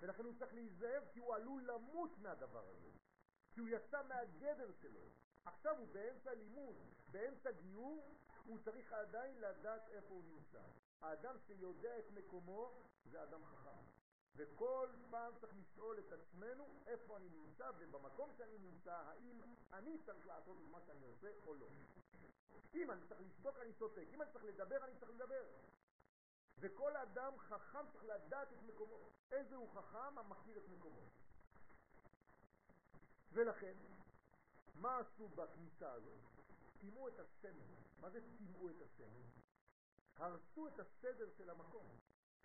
ולכן 0.00 0.24
הוא 0.24 0.32
צריך 0.38 0.54
להיזהר 0.54 1.02
כי 1.12 1.18
הוא 1.18 1.34
עלול 1.34 1.62
למות 1.62 2.18
מהדבר 2.18 2.68
הזה. 2.68 2.90
כי 3.52 3.60
הוא 3.60 3.68
יצא 3.68 4.02
מהגדר 4.02 4.72
שלו. 4.80 5.00
עכשיו 5.44 5.78
הוא 5.78 5.88
באמצע 5.92 6.34
לימוד, 6.34 6.76
באמצע 7.10 7.50
גיור, 7.50 8.16
הוא 8.46 8.58
צריך 8.64 8.92
עדיין 8.92 9.40
לדעת 9.40 9.88
איפה 9.88 10.14
הוא 10.14 10.24
נמצא. 10.24 10.62
האדם 11.00 11.36
שיודע 11.46 11.98
את 11.98 12.10
מקומו 12.10 12.82
זה 13.04 13.22
אדם 13.22 13.44
חכם. 13.44 13.84
וכל 14.36 14.88
פעם 15.10 15.32
צריך 15.40 15.54
לשאול 15.56 15.98
את 15.98 16.12
עצמנו 16.12 16.64
איפה 16.86 17.16
אני 17.16 17.28
נמצא, 17.28 17.70
ובמקום 17.78 18.30
שאני 18.38 18.58
נמצא, 18.58 18.94
האם 18.94 19.40
אני 19.72 19.98
צריך 19.98 20.26
לעשות 20.26 20.56
את 20.58 20.70
מה 20.70 20.80
שאני 20.80 21.06
עושה 21.06 21.28
או 21.46 21.54
לא. 21.54 21.66
אם 22.74 22.90
אני 22.90 23.00
צריך 23.08 23.20
לשתוק, 23.20 23.58
אני 23.58 23.72
שותק. 23.72 24.04
אם 24.12 24.22
אני 24.22 24.30
צריך 24.32 24.44
לדבר, 24.44 24.84
אני 24.84 24.92
צריך 24.98 25.10
לדבר. 25.10 25.44
וכל 26.58 26.96
אדם 26.96 27.38
חכם 27.38 27.90
צריך 27.92 28.04
לדעת 28.04 28.52
את 28.52 28.62
מקומו. 28.62 29.10
איזה 29.30 29.56
הוא 29.56 29.68
חכם 29.74 30.18
המכיר 30.18 30.58
את 30.58 30.68
מקומו. 30.68 31.02
ולכן, 33.32 33.74
מה 34.74 34.98
עשו 34.98 35.28
בכניסה 35.28 35.92
הזאת? 35.92 36.35
טימאו 36.80 37.08
את 37.08 37.18
הסמל. 37.18 37.74
מה 38.00 38.10
זה 38.10 38.20
טימאו 38.38 38.70
את 38.70 38.82
הסמל? 38.82 39.22
הרסו 40.16 40.68
את 40.68 40.80
הסדר 40.80 41.30
של 41.38 41.50
המקום. 41.50 41.86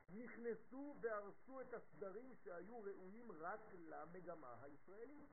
נכנסו 0.10 0.96
והרסו 1.02 1.62
את 1.62 1.74
הסדרים 1.74 2.36
שהיו 2.44 2.84
ראויים 2.84 3.32
רק 3.32 3.60
למגמה 3.74 4.56
הישראלית. 4.62 5.30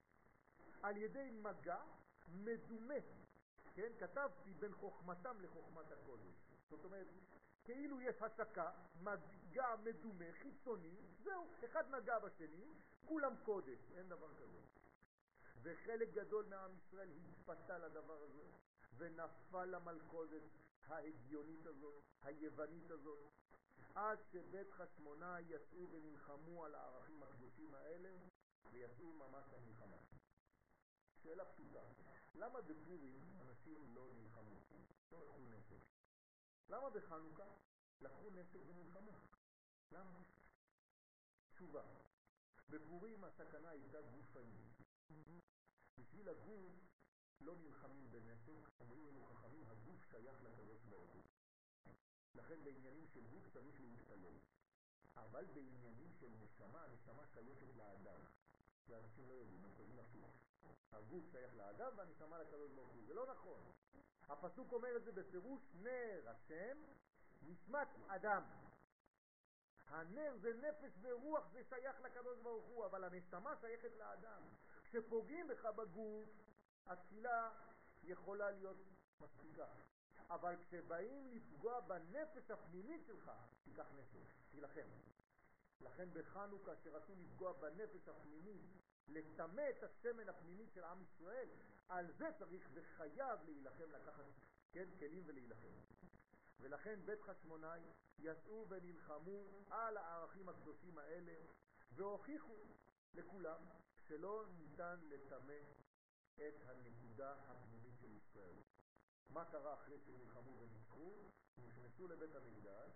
על 0.83 0.97
ידי 0.97 1.31
מגע 1.31 1.81
מדומה, 2.29 2.95
כן, 3.75 3.93
כתבתי 3.99 4.55
בין 4.55 4.75
חוכמתם 4.75 5.41
לחוכמת 5.41 5.93
הקודש. 5.93 6.35
זאת 6.71 6.85
אומרת, 6.85 7.07
כאילו 7.65 8.01
יש 8.01 8.23
השקה, 8.23 8.71
מגע 9.01 9.77
מדומה, 9.85 10.25
חיצוני, 10.43 10.97
זהו, 11.23 11.47
אחד 11.65 11.95
נגע 11.95 12.19
בשני, 12.19 12.75
כולם 13.07 13.35
קודש, 13.45 13.79
אין 13.97 14.09
דבר 14.09 14.35
כזה. 14.35 14.59
וחלק 15.63 16.09
גדול 16.13 16.45
מעם 16.45 16.71
ישראל 16.79 17.09
התפתה 17.11 17.79
לדבר 17.79 18.23
הזה, 18.23 18.45
ונפל 18.99 19.65
למלכודת 19.65 20.43
ההגיונית 20.83 21.67
הזאת, 21.67 22.03
היוונית 22.23 22.91
הזאת, 22.91 23.33
עד 23.95 24.19
שבית 24.33 24.71
חשמונאי 24.71 25.43
יצאו 25.43 25.91
ונלחמו 25.91 26.65
על 26.65 26.75
הערכים 26.75 27.23
הקדושים 27.23 27.75
האלה, 27.75 28.17
ויצאו 28.71 29.13
ממש 29.13 29.45
למלחמה. 29.53 29.97
שאלה 31.23 31.45
פשוטה, 31.45 31.81
למה 32.35 32.61
בפורים 32.61 33.41
אנשים 33.41 33.95
לא 33.95 34.09
נלחמו, 34.15 34.61
לא 35.13 35.23
לקחו 35.23 35.41
נשק? 35.41 35.85
למה 36.69 36.91
בחנוכה 36.91 37.55
לקחו 38.01 38.31
נשק 38.31 38.59
ונלחמו? 38.67 39.13
למה? 39.93 40.23
תשובה, 41.51 41.83
בפורים 42.69 43.25
הסכנה 43.25 43.71
הייתה 43.71 44.03
גופנית. 44.03 44.69
בשביל 45.99 46.29
הגוף 46.29 46.88
לא 47.40 47.55
נלחמים 47.57 48.11
בנשק, 48.11 48.81
אומרים 48.81 49.07
לנו 49.07 49.24
חכמים, 49.24 49.68
הגוף 49.68 50.05
שייך 50.11 50.42
לקדוש 50.42 50.83
ברוך 50.83 51.11
הוא. 51.11 51.22
לכן 52.35 52.64
בעניינים 52.64 53.07
של 53.07 53.27
גוף 53.27 53.48
צריך 53.53 53.81
להתפלל. 53.81 54.38
אבל 55.16 55.44
בעניינים 55.44 56.12
של 56.20 56.29
נשמה, 56.40 56.85
הנשמה 56.85 57.27
שייכת 57.27 57.77
לאדם. 57.77 58.20
ואנשים 58.88 59.29
לא 59.29 59.35
יודעים, 59.35 59.64
הם 59.64 59.70
חושבים 59.77 59.98
הפוך. 59.98 60.31
הגוף 60.92 61.24
שייך 61.33 61.55
לאדם 61.57 61.92
והנשמה 61.96 62.38
לקדוש 62.38 62.72
ברוך 62.72 62.90
הוא. 62.92 63.03
זה 63.07 63.14
לא 63.14 63.27
נכון. 63.27 63.61
הפסוק 64.29 64.72
אומר 64.72 64.96
את 64.96 65.05
זה 65.05 65.12
בפירוש 65.12 65.62
נר 65.74 66.29
השם 66.29 66.79
נשמת 67.42 67.88
אדם. 68.07 68.42
הנר 69.87 70.37
זה 70.40 70.53
נפש 70.53 70.92
ורוח, 71.01 71.48
זה 71.53 71.64
שייך 71.68 72.01
לקדוש 72.01 72.38
ברוך 72.38 72.64
הוא, 72.66 72.87
אבל 72.87 73.05
הנשמה 73.05 73.57
שייכת 73.61 73.96
לאדם. 73.96 74.42
כשפוגעים 74.85 75.48
בך 75.48 75.64
בגוף, 75.64 76.29
התפילה 76.88 77.51
יכולה 78.03 78.51
להיות 78.51 78.77
מספיקה. 79.20 79.66
אבל 80.31 80.55
כשבאים 80.62 81.29
לפגוע 81.29 81.81
בנפש 81.81 82.51
הפנימית 82.51 83.07
שלך, 83.07 83.33
תיקח 83.64 83.87
נפש, 83.96 84.27
תילחם. 84.51 84.88
לכן 85.81 86.09
בחנוכה 86.12 86.77
שרצו 86.77 87.14
לפגוע 87.16 87.53
בנפש 87.53 88.09
הפנימית, 88.09 88.62
לטמא 89.09 89.70
את 89.70 89.83
השמן 89.83 90.29
הפנימי 90.29 90.66
של 90.66 90.85
עם 90.85 91.03
ישראל, 91.03 91.48
על 91.88 92.12
זה 92.12 92.27
צריך 92.38 92.68
וחייב 92.74 93.40
להילחם, 93.44 93.90
לקחת 93.90 94.24
כן, 94.72 94.88
כלים 94.98 95.22
ולהילחם. 95.27 95.68
ולכן 96.61 97.01
בית 97.05 97.22
חשמונאי 97.22 97.81
יצאו 98.18 98.66
ונלחמו 98.68 99.64
על 99.70 99.96
הערכים 99.96 100.48
הקדושים 100.48 100.98
האלה, 100.98 101.35
והוכיחו 101.92 102.57
לכולם 103.14 103.61
שלא 104.09 104.44
ניתן 104.59 104.98
לטמא 105.03 105.55
את 106.40 106.55
הנקודה 106.68 107.35
הפנימית 107.48 107.98
של 108.01 108.16
ישראל. 108.16 108.57
מה 109.31 109.44
קרה 109.44 109.74
אחרי 109.74 109.98
שנלחמו 110.01 110.61
וניצחו? 110.61 111.12
נכנסו 111.59 112.09
לבית 112.09 112.35
המקדש, 112.35 112.92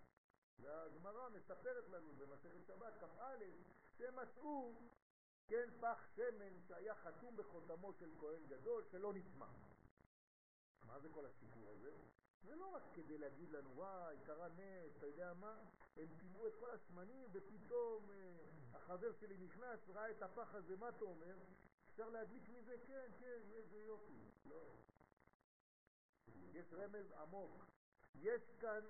והגמרא 0.58 1.28
מספרת 1.28 1.88
לנו 1.88 2.12
במסכת 2.16 2.66
שבת 2.66 2.92
כ"א 3.00 3.36
שהם 3.98 4.16
מצאו 4.16 4.74
כן 5.46 5.68
פח 5.80 6.06
שמן 6.16 6.60
שהיה 6.68 6.94
חתום 6.94 7.36
בחותמו 7.36 7.92
של 7.92 8.10
כהן 8.20 8.46
גדול 8.46 8.84
שלא 8.90 9.12
נטמע. 9.14 9.46
מה 10.86 11.00
זה 11.00 11.08
כל 11.14 11.26
הסיפור 11.26 11.70
הזה? 11.70 11.92
זה 12.42 12.54
לא 12.54 12.66
רק 12.66 12.82
כדי 12.94 13.18
להגיד 13.18 13.50
לנו, 13.50 13.76
וואי, 13.76 14.16
קרה 14.26 14.48
נס, 14.48 14.96
אתה 14.96 15.06
יודע 15.06 15.34
מה? 15.34 15.58
הם 15.96 16.06
טימאו 16.20 16.46
את 16.46 16.52
כל 16.60 16.70
השמנים 16.70 17.28
ופתאום 17.32 18.10
אה, 18.10 18.36
החבר 18.74 19.12
שלי 19.12 19.36
נכנס, 19.36 19.88
ראה 19.88 20.10
את 20.10 20.22
הפח 20.22 20.54
הזה, 20.54 20.76
מה 20.76 20.88
אתה 20.88 21.04
אומר? 21.04 21.34
אפשר 22.02 22.12
להדליק 22.12 22.48
מזה? 22.48 22.76
כן, 22.86 23.08
כן, 23.18 23.40
איזה 23.52 23.78
יופי. 23.78 24.30
לא. 24.44 24.74
יש 26.52 26.72
רמז 26.72 27.12
עמוק. 27.12 27.66
יש 28.14 28.42
כאן 28.60 28.80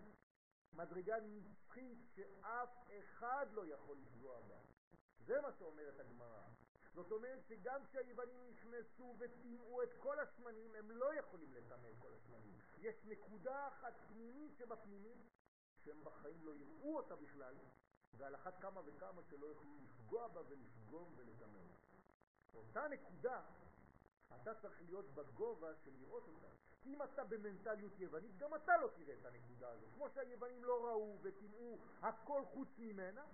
מדרגה 0.73 1.17
נצחית 1.21 1.99
שאף 2.15 2.71
אחד 2.91 3.47
לא 3.53 3.67
יכול 3.67 3.97
לפגוע 3.97 4.41
בה. 4.41 4.59
זה 5.19 5.41
מה 5.41 5.53
שאומרת 5.53 6.01
הגמרא. 6.01 6.43
זאת 6.95 7.13
אומרת 7.13 7.45
שגם 7.49 7.85
כשהיוונים 7.87 8.47
נכנסו 8.47 9.15
וטימאו 9.19 9.83
את 9.83 9.91
כל 9.99 10.21
השמנים, 10.21 10.75
הם 10.75 10.91
לא 10.91 11.15
יכולים 11.15 11.55
לטמא 11.55 11.87
את 11.87 11.97
כל 11.99 12.15
השמנים. 12.15 12.59
יש 12.79 13.05
נקודה 13.05 13.69
אחת 13.69 13.95
פנימית 14.09 14.57
שבפנימית, 14.57 15.23
שהם 15.85 16.05
בחיים 16.05 16.45
לא 16.45 16.55
יראו 16.55 16.97
אותה 16.97 17.17
בכלל, 17.17 17.55
ועל 18.15 18.35
אחת 18.35 18.61
כמה 18.61 18.81
וכמה 18.85 19.23
שלא 19.23 19.47
יוכלו 19.47 19.79
לפגוע 19.79 20.29
בה 20.29 20.41
ולפגום 20.49 21.15
ולטמא. 21.17 21.82
אותה 22.55 22.89
נקודה, 22.89 23.41
אתה 24.43 24.55
צריך 24.55 24.83
להיות 24.83 25.15
בגובה 25.15 25.75
של 25.85 25.91
לראות 26.01 26.29
אותה. 26.29 26.49
אם 26.87 27.03
אתה 27.03 27.25
במנטליות 27.25 28.01
יוונית, 28.01 28.37
גם 28.37 28.55
אתה 28.55 28.77
לא 28.77 28.89
תראה 28.97 29.15
את 29.15 29.25
הנקודה 29.25 29.71
הזאת. 29.71 29.89
כמו 29.95 30.11
שהיוונים 30.11 30.65
לא 30.65 30.85
ראו 30.87 31.19
וטימאו 31.23 31.79
הכל 32.03 32.43
חוץ 32.45 32.69
ממנה, 32.79 33.25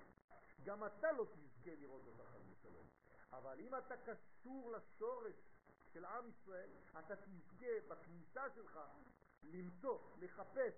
גם 0.64 0.85
אתה 0.85 1.12
לא 1.12 1.24
תזכה 1.24 1.74
לראות 1.74 2.02
אותה 2.07 2.24
חד 2.24 2.38
ושלום. 2.50 2.87
אבל 3.33 3.61
אם 3.61 3.74
אתה 3.74 3.94
קשור 3.96 4.72
לשורש 4.72 5.35
של 5.92 6.04
עם 6.04 6.28
ישראל, 6.28 6.70
אתה 6.98 7.16
תזכה 7.16 7.81
בכניסה 7.88 8.50
שלך 8.54 8.81
למצוא, 9.42 9.98
לחפש 10.18 10.74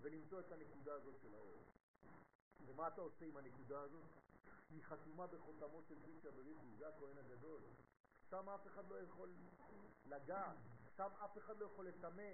ולמצוא 0.00 0.40
את 0.40 0.52
הנקודה 0.52 0.94
הזאת 0.94 1.14
של 1.22 1.34
האור. 1.34 1.62
ומה 2.66 2.88
אתה 2.88 3.00
עושה 3.00 3.24
עם 3.24 3.36
הנקודה 3.36 3.80
הזאת? 3.80 4.04
היא 4.70 4.82
חתומה 4.82 5.26
בחותמו 5.26 5.82
של 5.82 5.94
קודשא 6.04 6.30
בריחו, 6.30 6.66
זה 6.78 6.88
הכהן 6.88 7.18
הגדול. 7.18 7.60
שם 8.30 8.48
אף 8.48 8.66
אחד 8.66 8.88
לא 8.88 9.00
יכול 9.00 9.32
לגעת, 10.06 10.56
שם 10.96 11.10
אף 11.24 11.38
אחד 11.38 11.58
לא 11.58 11.66
יכול 11.66 11.88
לטמא. 11.88 12.32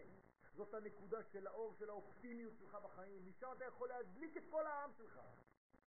זאת 0.54 0.74
הנקודה 0.74 1.22
של 1.22 1.46
האור, 1.46 1.74
של 1.78 1.90
האופטימיות 1.90 2.54
שלך 2.58 2.74
בחיים. 2.74 3.26
משם 3.26 3.52
אתה 3.56 3.64
יכול 3.64 3.88
להדליק 3.88 4.36
את 4.36 4.42
כל 4.50 4.66
העם 4.66 4.90
שלך 4.96 5.20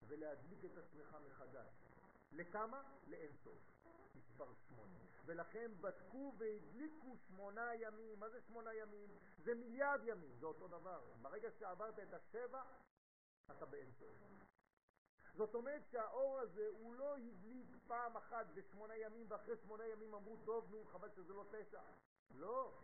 ולהדליק 0.08 0.66
את 0.66 0.78
עצמך 0.78 1.18
מחדש. 1.28 1.68
לכמה? 2.32 2.82
לאינסוף. 3.08 3.60
מספר 4.16 4.54
שמונה. 4.68 5.00
ולכן 5.26 5.72
בדקו 5.82 6.34
והדליקו 6.38 7.18
שמונה 7.28 7.76
ימים. 7.76 8.20
מה 8.20 8.30
זה 8.30 8.42
שמונה 8.42 8.74
ימים? 8.74 9.10
זה 9.38 9.56
מיליארד 9.56 10.02
ימים, 10.04 10.36
זה 10.40 10.46
אותו 10.46 10.68
דבר. 10.68 11.02
ברגע 11.22 11.52
שעברת 11.52 12.00
את 12.00 12.14
השבע, 12.14 12.64
אתה 13.52 13.66
באינסוף. 13.66 14.14
זאת 15.34 15.56
אומרת 15.56 15.82
שהאור 15.92 16.40
הזה 16.40 16.68
הוא 16.72 16.96
לא 16.96 17.18
הדליק 17.18 17.78
פעם 17.88 18.18
אחת 18.18 18.46
בשמונה 18.54 18.96
ימים 18.96 19.26
ואחרי 19.30 19.58
שמונה 19.58 19.88
ימים 19.88 20.14
אמרו 20.14 20.38
טוב 20.46 20.72
נו 20.72 20.86
חבל 20.86 21.10
שזה 21.16 21.34
לא 21.34 21.46
תשע. 21.52 21.82
לא. 22.36 22.82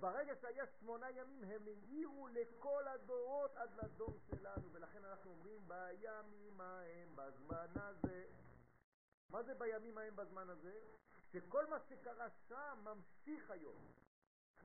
ברגע 0.00 0.34
שהיה 0.40 0.66
שמונה 0.66 1.10
ימים 1.10 1.44
הם 1.44 1.66
העירו 1.66 2.28
לכל 2.28 2.88
הדורות 2.88 3.56
עד 3.56 3.70
לדור 3.74 4.18
שלנו 4.30 4.72
ולכן 4.72 5.04
אנחנו 5.04 5.30
אומרים 5.30 5.68
בימים 5.68 6.60
ההם 6.60 7.16
בזמן 7.16 7.72
הזה. 7.74 8.24
מה 9.30 9.42
זה 9.42 9.54
בימים 9.54 9.98
ההם 9.98 10.16
בזמן 10.16 10.50
הזה? 10.50 10.80
שכל 11.32 11.66
מה 11.66 11.80
שקרה 11.80 12.30
שם 12.48 12.84
ממשיך 12.84 13.50
היום. 13.50 13.92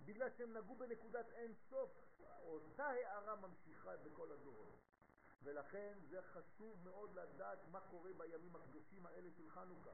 בגלל 0.05 0.29
שהם 0.29 0.53
נגעו 0.57 0.75
בנקודת 0.75 1.29
אין 1.29 1.53
סוף 1.69 1.89
אותה 2.43 2.85
הערה 2.85 3.35
ממשיכה 3.35 3.97
בכל 3.97 4.31
הדורות 4.31 4.90
ולכן 5.43 5.97
זה 6.09 6.21
חשוב 6.21 6.79
מאוד 6.83 7.15
לדעת 7.15 7.59
מה 7.71 7.79
קורה 7.79 8.11
בימים 8.17 8.55
הקדושים 8.55 9.05
האלה 9.05 9.29
של 9.37 9.49
חנוכה. 9.49 9.91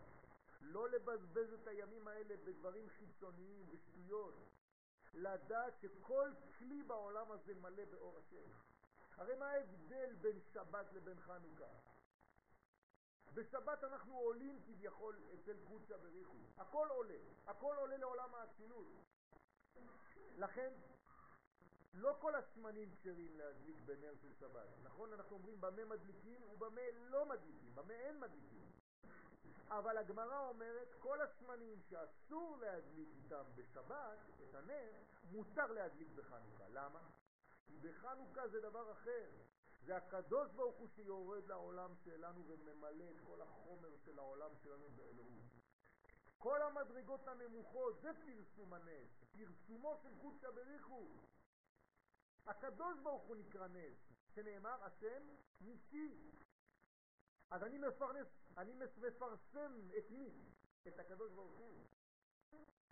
לא 0.62 0.90
לבזבז 0.90 1.54
את 1.54 1.68
הימים 1.68 2.08
האלה 2.08 2.36
בדברים 2.38 2.90
חיצוניים 2.90 3.66
ושטויות. 3.70 4.34
לדעת 5.14 5.80
שכל 5.82 6.32
כלי 6.60 6.84
בעולם 6.84 7.32
הזה 7.32 7.54
מלא 7.54 7.86
באור 7.86 8.18
השם. 8.18 8.50
הרי 9.18 9.36
מה 9.36 9.52
ההבדל 9.52 10.16
בין 10.22 10.40
שבת 10.54 10.94
לבין 10.94 11.20
חנוכה? 11.20 11.72
בשבת 13.34 13.84
אנחנו 13.84 14.18
עולים 14.18 14.62
כביכול 14.66 15.20
אצל 15.34 15.58
קודשא 15.68 15.98
בריחו. 15.98 16.38
הכל 16.58 16.88
עולה, 16.90 17.20
הכל 17.48 17.76
עולה 17.78 17.98
לעולם 17.98 18.36
האצילות. 18.36 18.88
לכן 20.38 20.74
לא 21.94 22.18
כל 22.20 22.36
השמנים 22.36 22.92
כשרים 22.92 23.38
להדליק 23.38 23.78
בנר 23.86 24.14
של 24.22 24.34
שבת. 24.34 24.68
נכון? 24.84 25.14
אנחנו 25.14 25.36
אומרים 25.36 25.62
במה 25.62 25.86
מדליקים 25.86 26.42
ובמה 26.44 26.82
לא 27.10 27.26
מדליקים, 27.26 27.76
במה 27.76 27.94
אין 27.94 28.20
מדליקים. 28.20 28.72
אבל 29.70 29.98
הגמרא 29.98 30.40
אומרת 30.40 30.94
כל 31.00 31.22
השמנים 31.22 31.82
שאסור 31.90 32.58
להדליק 32.62 33.10
איתם 33.16 33.44
בשבת, 33.56 34.18
את 34.44 34.56
הנר, 34.56 34.92
מותר 35.32 35.72
להדליק 35.72 36.08
בחנוכה. 36.16 36.70
למה? 36.70 37.00
כי 37.66 37.78
בחנוכה 37.78 38.48
זה 38.48 38.62
דבר 38.62 38.92
אחר. 38.92 39.30
זה 39.86 39.98
הקדוש 39.98 40.52
ברוך 40.52 40.76
הוא 40.76 40.88
שיורד 40.96 41.48
לעולם 41.48 41.96
שלנו 41.96 42.44
וממלא 42.48 43.04
את 43.12 43.20
כל 43.28 43.42
החומר 43.42 43.98
של 44.06 44.20
העולם 44.20 44.50
שלנו 44.64 44.90
באלוהות. 44.96 45.48
כל 46.38 46.62
המדרגות 46.62 47.28
הנמוכות 47.28 48.02
זה 48.02 48.12
פרסום 48.26 48.74
הנס, 48.74 49.24
פרסומו 49.32 49.98
של 50.04 50.10
קודשא 50.22 50.52
בריחו. 50.52 51.08
הקדוש 52.48 53.00
ברוך 53.00 53.24
הוא 53.24 53.36
נקרא 53.36 53.68
נס, 53.68 53.98
שנאמר 54.36 54.84
השם 54.84 55.22
ניסי. 55.62 56.32
אז 57.50 57.64
אני 57.64 57.78
מפרנס, 57.78 58.28
אני 58.58 58.74
מפרסם 58.98 59.72
את 59.98 60.12
מי? 60.12 60.32
את 60.88 61.00
הקדוש 61.00 61.32
ברוך 61.32 61.58
הוא. 61.58 61.84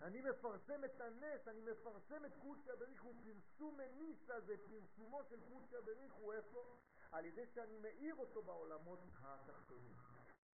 אני 0.02 0.22
מפרסם 0.22 0.84
את 0.84 1.00
הנס, 1.00 1.48
אני 1.48 1.60
מפרסם 1.60 2.24
את 2.24 2.32
קודשא 2.42 2.74
בריחו, 2.74 3.12
פרסום 3.24 3.76
מניסה 3.76 4.40
זה 4.40 4.54
פרסומו 4.68 5.24
של 5.24 5.40
קודשא 5.48 5.80
בריחו, 5.80 6.32
איפה? 6.32 6.78
על 7.12 7.24
ידי 7.24 7.46
שאני 7.46 7.78
מאיר 7.78 8.14
אותו 8.14 8.42
בעולמות 8.42 8.98
התחתונים. 9.22 9.94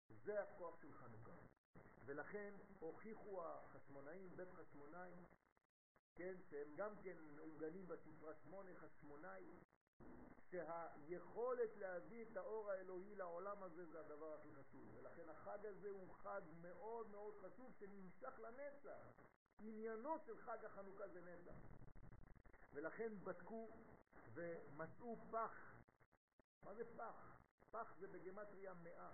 זה 0.10 0.44
הכוח 0.44 0.82
של 0.82 0.94
חנוכה. 0.94 1.36
ולכן 2.06 2.54
הוכיחו 2.80 3.44
החשמונאים, 3.44 4.36
בית 4.36 4.52
חשמונאים, 4.52 5.24
כן, 6.20 6.36
שהם 6.50 6.76
גם 6.76 6.96
כן 7.04 7.18
מעוגנים 7.36 7.88
בספרה 7.88 8.34
שמונה, 8.34 8.70
חשמונאי, 8.76 9.46
שהיכולת 10.50 11.78
להביא 11.78 12.26
את 12.26 12.38
האור 12.38 12.72
האלוהי 12.72 13.16
לעולם 13.16 13.64
הזה 13.64 13.86
זה 13.86 14.00
הדבר 14.00 14.34
הכי 14.34 14.56
חשוב. 14.56 14.82
ולכן 14.96 15.30
החג 15.30 15.66
הזה 15.66 15.90
הוא 15.90 16.14
חג 16.14 16.42
מאוד 16.62 17.10
מאוד 17.10 17.36
חשוב 17.42 17.74
שנמשך 17.80 18.40
לנצח. 18.40 19.00
עניינו 19.60 20.20
של 20.26 20.38
חג 20.38 20.66
החנוכה 20.66 21.08
זה 21.08 21.22
נצח. 21.22 21.54
ולכן 22.74 23.14
בדקו 23.24 23.70
ומצאו 24.34 25.18
פח. 25.32 25.74
מה 26.64 26.74
זה 26.74 26.84
פח? 26.98 27.42
פח 27.72 27.94
זה 28.00 28.08
בגמטריה 28.08 28.74
מאה. 28.74 29.12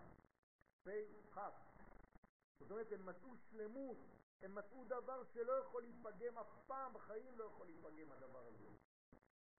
פ' 0.83 0.89
כ'. 1.31 1.39
זאת 2.59 2.71
אומרת, 2.71 2.91
הם 2.91 3.05
מצאו 3.05 3.35
שלמות, 3.35 3.97
הם 4.41 4.55
מצאו 4.55 4.83
דבר 4.85 5.23
שלא 5.33 5.53
יכול 5.53 5.83
להיפגם 5.83 6.37
אף 6.37 6.47
פעם, 6.67 6.93
בחיים 6.93 7.37
לא 7.37 7.43
יכול 7.43 7.67
להיפגם 7.67 8.11
הדבר 8.11 8.47
הזה. 8.47 8.67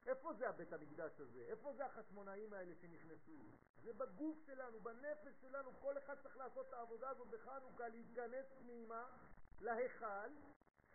איפה 0.07 0.33
זה 0.33 0.49
הבית 0.49 0.73
המקדש 0.73 1.21
הזה? 1.21 1.45
איפה 1.49 1.73
זה 1.73 1.87
החשמונאים 1.87 2.53
האלה 2.53 2.75
שנכנסו? 2.75 3.33
זה 3.83 3.93
בגוף 3.93 4.39
שלנו, 4.47 4.81
בנפש 4.81 5.41
שלנו, 5.41 5.71
כל 5.81 5.99
אחד 5.99 6.15
צריך 6.23 6.37
לעשות 6.37 6.69
את 6.69 6.73
העבודה 6.73 7.09
הזאת 7.09 7.29
בחנוכה, 7.29 7.89
להיכנס 7.89 8.47
פנימה 8.59 9.07
להיכל 9.61 10.31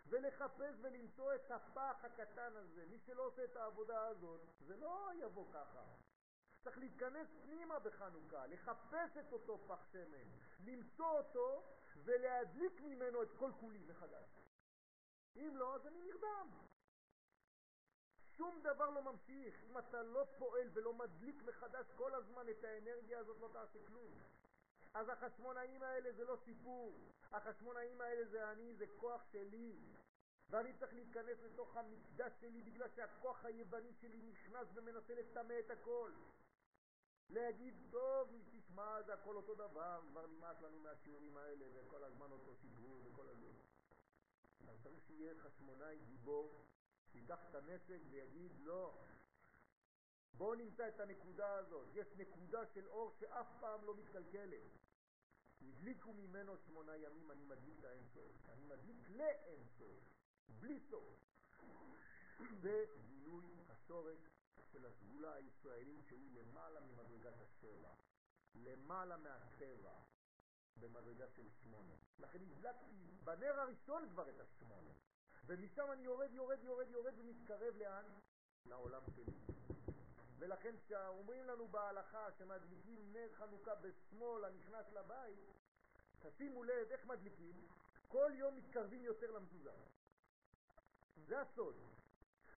ולחפש 0.08 0.76
ולמצוא 0.82 1.36
את 1.36 1.52
הפח 1.52 1.96
הקטן 2.04 2.56
הזה. 2.56 2.86
מי 2.86 3.00
שלא 3.00 3.24
עושה 3.24 3.44
את 3.44 3.56
העבודה 3.56 4.08
הזאת, 4.08 4.42
זה 4.60 4.76
לא 4.76 5.10
יבוא 5.16 5.46
ככה. 5.54 5.84
צריך 6.64 6.78
להיכנס 6.78 7.28
פנימה 7.44 7.80
בחנוכה, 7.80 8.48
לחפש 8.48 9.18
את 9.20 9.34
אותו 9.34 9.58
פח 9.68 9.86
שמן, 9.92 10.28
למצוא 10.66 11.18
אותו 11.18 11.64
ולהדליק 12.04 12.82
ממנו 12.82 13.24
את 13.24 13.30
כל 13.38 13.52
כולי 13.60 13.84
מחדש. 13.88 14.30
אם 15.36 15.58
לא, 15.58 15.76
אז 15.76 15.88
אני 15.88 16.02
נרדם. 16.02 16.50
שום 18.38 18.62
דבר 18.64 18.90
לא 18.90 19.02
ממשיך. 19.02 19.64
אם 19.64 19.78
אתה 19.78 20.04
לא 20.04 20.26
פועל 20.38 20.70
ולא 20.74 20.94
מדליק 20.94 21.44
מחדש 21.44 21.86
כל 21.96 22.16
הזמן 22.16 22.50
את 22.50 22.64
האנרגיה 22.64 23.20
הזאת, 23.20 23.38
לא 23.42 23.50
תעשה 23.54 23.80
כלום. 23.88 24.12
אז 24.94 25.10
החשמונאים 25.10 25.84
האלה 25.84 26.12
זה 26.12 26.26
לא 26.26 26.38
סיפור. 26.46 26.94
החשמונאים 27.32 28.02
האלה 28.02 28.26
זה 28.26 28.52
אני, 28.52 28.76
זה 28.76 28.86
כוח 29.00 29.24
שלי. 29.32 29.76
ואני 30.50 30.74
צריך 30.74 30.94
להיכנס 30.94 31.38
לתוך 31.44 31.78
המקדש 31.78 32.32
שלי 32.42 32.62
בגלל 32.62 32.90
שהכוח 32.96 33.46
היווני 33.46 33.94
שלי 33.94 34.22
נכנס 34.22 34.68
ומנסה 34.74 35.14
לטמא 35.16 35.60
את 35.60 35.72
הכל. 35.72 36.12
להגיד, 37.32 37.74
טוב, 37.90 38.30
תשמע, 38.52 39.02
זה 39.02 39.14
הכל 39.14 39.36
אותו 39.36 39.56
דבר, 39.56 40.02
כבר 40.12 40.28
נמאס 40.28 40.62
לנו 40.62 40.80
מהשיעורים 40.80 41.38
האלה, 41.38 41.66
וכל 41.74 42.04
הזמן 42.04 42.32
אותו 42.32 42.56
סיפור 42.56 43.02
וכל 43.06 43.30
הזמן. 43.30 43.52
אז 44.68 44.84
צריך 44.84 45.00
שיהיה 45.08 45.34
חשמונאי 45.44 46.00
גיבור, 46.08 46.66
שייקח 47.12 47.40
את 47.50 47.56
הנשק 47.56 48.00
ויגיד, 48.10 48.52
לא, 48.60 49.04
בואו 50.34 50.56
נמצא 50.56 50.88
את 50.88 51.00
הנקודה 51.00 51.56
הזאת. 51.56 51.88
יש 51.94 52.08
נקודה 52.18 52.66
של 52.66 52.88
אור 52.88 53.12
שאף 53.20 53.48
פעם 53.60 53.86
לא 53.86 53.96
מתקלקלת. 53.96 54.62
הדליקו 55.62 56.14
ממנו 56.14 56.58
שמונה 56.58 56.98
ימים, 56.98 57.32
אני 57.32 57.44
מדליק 57.44 57.80
לאינסוף. 57.84 58.32
אני 58.50 58.66
מדליק 58.66 59.10
לאינסוף, 59.10 60.00
בלי 60.60 60.80
סוף. 60.80 61.14
זה 62.62 62.86
גילוי 63.08 63.46
השורש 63.70 64.31
של 64.72 64.86
הסגולה 64.86 65.34
הישראלית 65.34 66.06
שהיא 66.06 66.32
למעלה 66.32 66.80
ממדרגת 66.80 67.34
השבע, 67.42 67.94
למעלה 68.56 69.18
מהטבע, 69.18 69.94
במדרגה 70.78 71.28
של 71.30 71.50
שמונה. 71.50 71.94
לכן 72.20 72.40
הדלקתי 72.52 73.12
בנר 73.24 73.60
הראשון 73.60 74.10
כבר 74.10 74.30
את 74.30 74.40
השמונה, 74.40 74.92
ומשם 75.46 75.92
אני 75.92 76.04
יורד, 76.04 76.34
יורד, 76.34 76.64
יורד, 76.64 76.90
יורד 76.90 77.14
ומתקרב 77.18 77.76
לאן? 77.76 78.06
לעולם 78.66 79.02
שלי. 79.16 79.34
ולכן 80.38 80.76
כשאומרים 80.78 81.46
לנו 81.46 81.68
בהלכה 81.68 82.32
שמדליקים 82.38 83.14
נר 83.14 83.34
חנוכה 83.34 83.76
בשמאל 83.76 84.46
הנכנס 84.46 84.86
לבית, 84.94 85.40
תשימו 86.20 86.64
לב 86.64 86.88
איך 86.92 87.06
מדליקים, 87.06 87.68
כל 88.08 88.32
יום 88.36 88.56
מתקרבים 88.56 89.04
יותר 89.04 89.32
למזוזה. 89.32 89.72
זה 91.16 91.42
הסוד. 91.42 91.76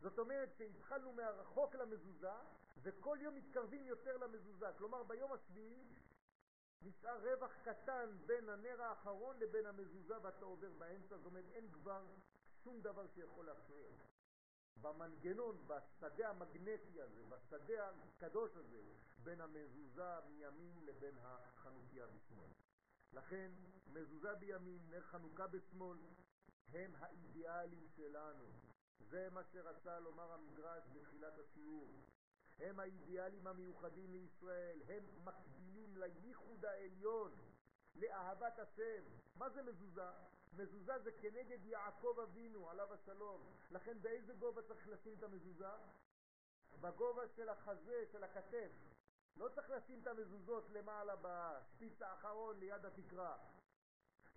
זאת 0.04 0.18
אומרת 0.18 0.54
שהתחלנו 0.58 1.12
מהרחוק 1.12 1.74
למזוזה, 1.74 2.32
וכל 2.82 3.18
יום 3.20 3.34
מתקרבים 3.34 3.86
יותר 3.86 4.16
למזוזה. 4.16 4.66
כלומר, 4.78 5.02
ביום 5.02 5.32
השביעי 5.32 5.84
נשאר 6.82 7.18
רווח 7.22 7.52
קטן 7.62 8.16
בין 8.26 8.48
הנר 8.48 8.82
האחרון 8.82 9.38
לבין 9.38 9.66
המזוזה 9.66 10.14
ואתה 10.22 10.44
עובר 10.44 10.72
באמצע, 10.72 11.16
זאת 11.16 11.26
אומרת 11.26 11.44
אין 11.52 11.72
כבר 11.72 12.02
שום 12.64 12.80
דבר 12.80 13.06
שיכול 13.14 13.46
להפריע. 13.46 13.88
במנגנון, 14.80 15.66
בשדה 15.66 16.30
המגנטי 16.30 17.00
הזה, 17.00 17.22
בשדה 17.28 17.90
הקדוש 17.90 18.56
הזה, 18.56 18.82
בין 19.22 19.40
המזוזה 19.40 20.20
מימין 20.28 20.86
לבין 20.86 21.14
החנוכיה 21.22 22.06
בשמאל. 22.06 22.50
לכן 23.12 23.50
מזוזה 23.86 24.34
בימין, 24.34 24.90
נר 24.90 25.02
חנוכה 25.02 25.46
בשמאל, 25.46 25.98
הם 26.72 26.94
האידיאלים 26.98 27.88
שלנו. 27.96 28.44
זה 29.00 29.28
מה 29.30 29.44
שרצה 29.44 30.00
לומר 30.00 30.32
המדרש 30.32 30.84
בתחילת 30.92 31.38
השיעור. 31.38 31.88
הם 32.58 32.80
האידיאלים 32.80 33.46
המיוחדים 33.46 34.10
לישראל, 34.12 34.82
הם 34.88 35.04
מקבילים 35.24 35.96
לייחוד 35.96 36.64
העליון, 36.64 37.32
לאהבת 37.94 38.58
השם. 38.58 39.02
מה 39.36 39.50
זה 39.50 39.62
מזוזה? 39.62 40.10
מזוזה 40.52 40.98
זה 40.98 41.12
כנגד 41.12 41.64
יעקב 41.64 42.20
אבינו, 42.22 42.70
עליו 42.70 42.94
השלום. 42.94 43.40
לכן 43.70 44.02
באיזה 44.02 44.34
גובה 44.34 44.62
צריך 44.62 44.88
לשים 44.88 45.14
את 45.18 45.22
המזוזה? 45.22 45.70
בגובה 46.80 47.28
של 47.28 47.48
החזה, 47.48 48.04
של 48.12 48.24
הכתף. 48.24 48.70
לא 49.36 49.48
צריך 49.48 49.70
לשים 49.70 50.02
את 50.02 50.06
המזוזות 50.06 50.70
למעלה 50.70 51.14
בשפיץ 51.22 52.02
האחרון 52.02 52.58
ליד 52.58 52.84
התקרה. 52.84 53.36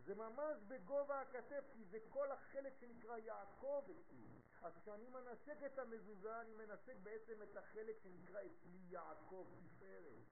זה 0.08 0.15
ממש 0.15 0.58
בגובה 0.67 1.22
הכתף, 1.22 1.63
כי 1.74 1.86
זה 1.86 2.00
כל 2.10 2.32
החלק 2.32 2.74
שנקרא 2.80 3.17
יעקב 3.17 3.84
אצלי. 3.91 4.28
אז 4.62 4.74
כשאני 4.82 5.10
מנשק 5.10 5.58
את 5.65 5.80
המזוזה, 5.80 6.41
אני 6.41 6.54
מנשק 6.54 6.96
בעצם 7.04 7.41
את 7.41 7.58
החלק 7.58 7.96
שנקרא 8.04 8.39
אצלי 8.41 8.80
יעקב, 8.89 9.48
תפארת. 9.65 10.24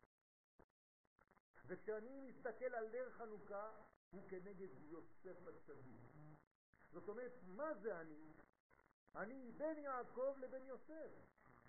וכשאני 1.68 2.22
מסתכל 2.22 2.76
על 2.76 2.90
נר 2.90 3.10
חנוכה, 3.10 3.72
הוא 4.12 4.30
כנגד 4.30 4.68
יוסף 4.82 5.48
הצדיק. 5.48 6.02
זאת 6.92 7.10
אומרת, 7.10 7.34
מה 7.48 7.74
זה 7.74 8.00
אני? 8.00 8.34
אני 9.16 9.52
בין 9.58 9.78
יעקב 9.78 10.36
לבין 10.38 10.66
יוסף. 10.66 11.12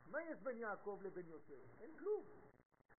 מה 0.06 0.22
יש 0.22 0.38
בין 0.38 0.58
יעקב 0.58 1.00
לבין 1.02 1.28
יוסף? 1.28 1.80
אין 1.80 1.98
כלום. 1.98 2.24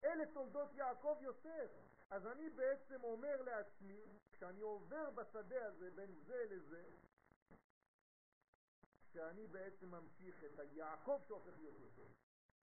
אלה 0.05 0.27
תולדות 0.27 0.75
יעקב 0.75 1.19
יוסף. 1.21 1.71
אז 2.11 2.27
אני 2.27 2.51
בעצם 2.51 3.05
אומר 3.05 3.43
לעצמי, 3.43 4.01
כשאני 4.33 4.61
עובר 4.61 5.11
בשדה 5.11 5.67
הזה 5.67 5.91
בין 5.91 6.15
זה 6.27 6.45
לזה, 6.51 6.85
שאני 9.13 9.47
בעצם 9.47 9.91
ממשיך 9.91 10.45
את 10.45 10.59
היעקב 10.59 11.21
שהופך 11.29 11.59
להיות 11.59 11.75
יוסף. 11.81 12.13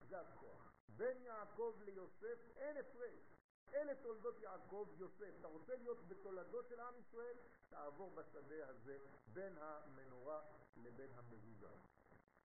זה 0.07 0.21
הכוח. 0.21 0.73
בין 0.87 1.21
יעקב 1.21 1.75
ליוסף 1.85 2.39
אין 2.55 2.77
הפרש. 2.77 3.35
אלה 3.73 3.95
תולדות 3.95 4.39
יעקב 4.39 4.87
יוסף. 4.97 5.33
אתה 5.39 5.47
רוצה 5.47 5.75
להיות 5.75 6.07
בתולדות 6.07 6.69
של 6.69 6.79
עם 6.79 6.93
ישראל? 6.99 7.37
תעבור 7.69 8.15
בשדה 8.15 8.67
הזה 8.67 8.99
בין 9.27 9.57
המנורה 9.57 10.41
לבין 10.75 11.11
המזוזה. 11.15 11.75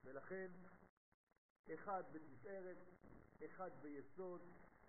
ולכן, 0.05 0.51
אחד 1.75 2.03
בתפארת, 2.13 2.77
אחד 3.45 3.71
ביסוד, 3.83 4.41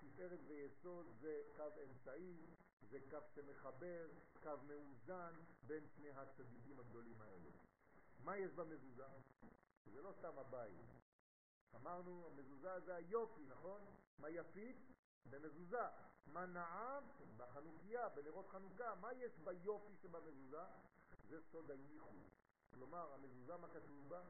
תפארת 0.06 0.40
ויסוד 0.48 1.06
זה 1.22 1.42
קו 1.56 1.64
אמצעי, 1.84 2.38
זה 2.90 3.00
קו 3.10 3.18
שמחבר, 3.36 4.08
קו 4.44 4.52
מאוזן 4.68 5.34
בין 5.68 5.88
שני 5.96 6.10
הצדיקים 6.10 6.80
הגדולים 6.80 7.22
האלה. 7.22 7.50
מה 8.24 8.38
יש 8.38 8.52
במזוזה? 8.52 9.08
זה 9.86 10.02
לא 10.02 10.12
סתם 10.20 10.40
הבית. 10.40 10.78
אמרנו, 11.76 12.28
המזוזה 12.28 12.80
זה 12.80 12.96
היופי, 12.96 13.46
נכון? 13.46 13.82
מה 14.20 14.30
יפית? 14.30 14.76
במזוזה. 15.30 15.88
מה 16.28 16.46
נעם? 16.46 17.04
בחנוכיה, 17.38 18.10
בנרות 18.10 18.50
חנוכה. 18.50 18.96
מה 18.96 19.14
יש 19.14 19.32
ביופי 19.44 19.94
שבמזוזה? 20.02 20.64
זה 21.30 21.42
סוד 21.42 21.72
הייחוד. 21.72 22.30
כלומר, 22.74 23.14
המזוזה, 23.14 23.58
מה 23.58 23.68
כתוב 23.68 24.10
בה? 24.10 24.22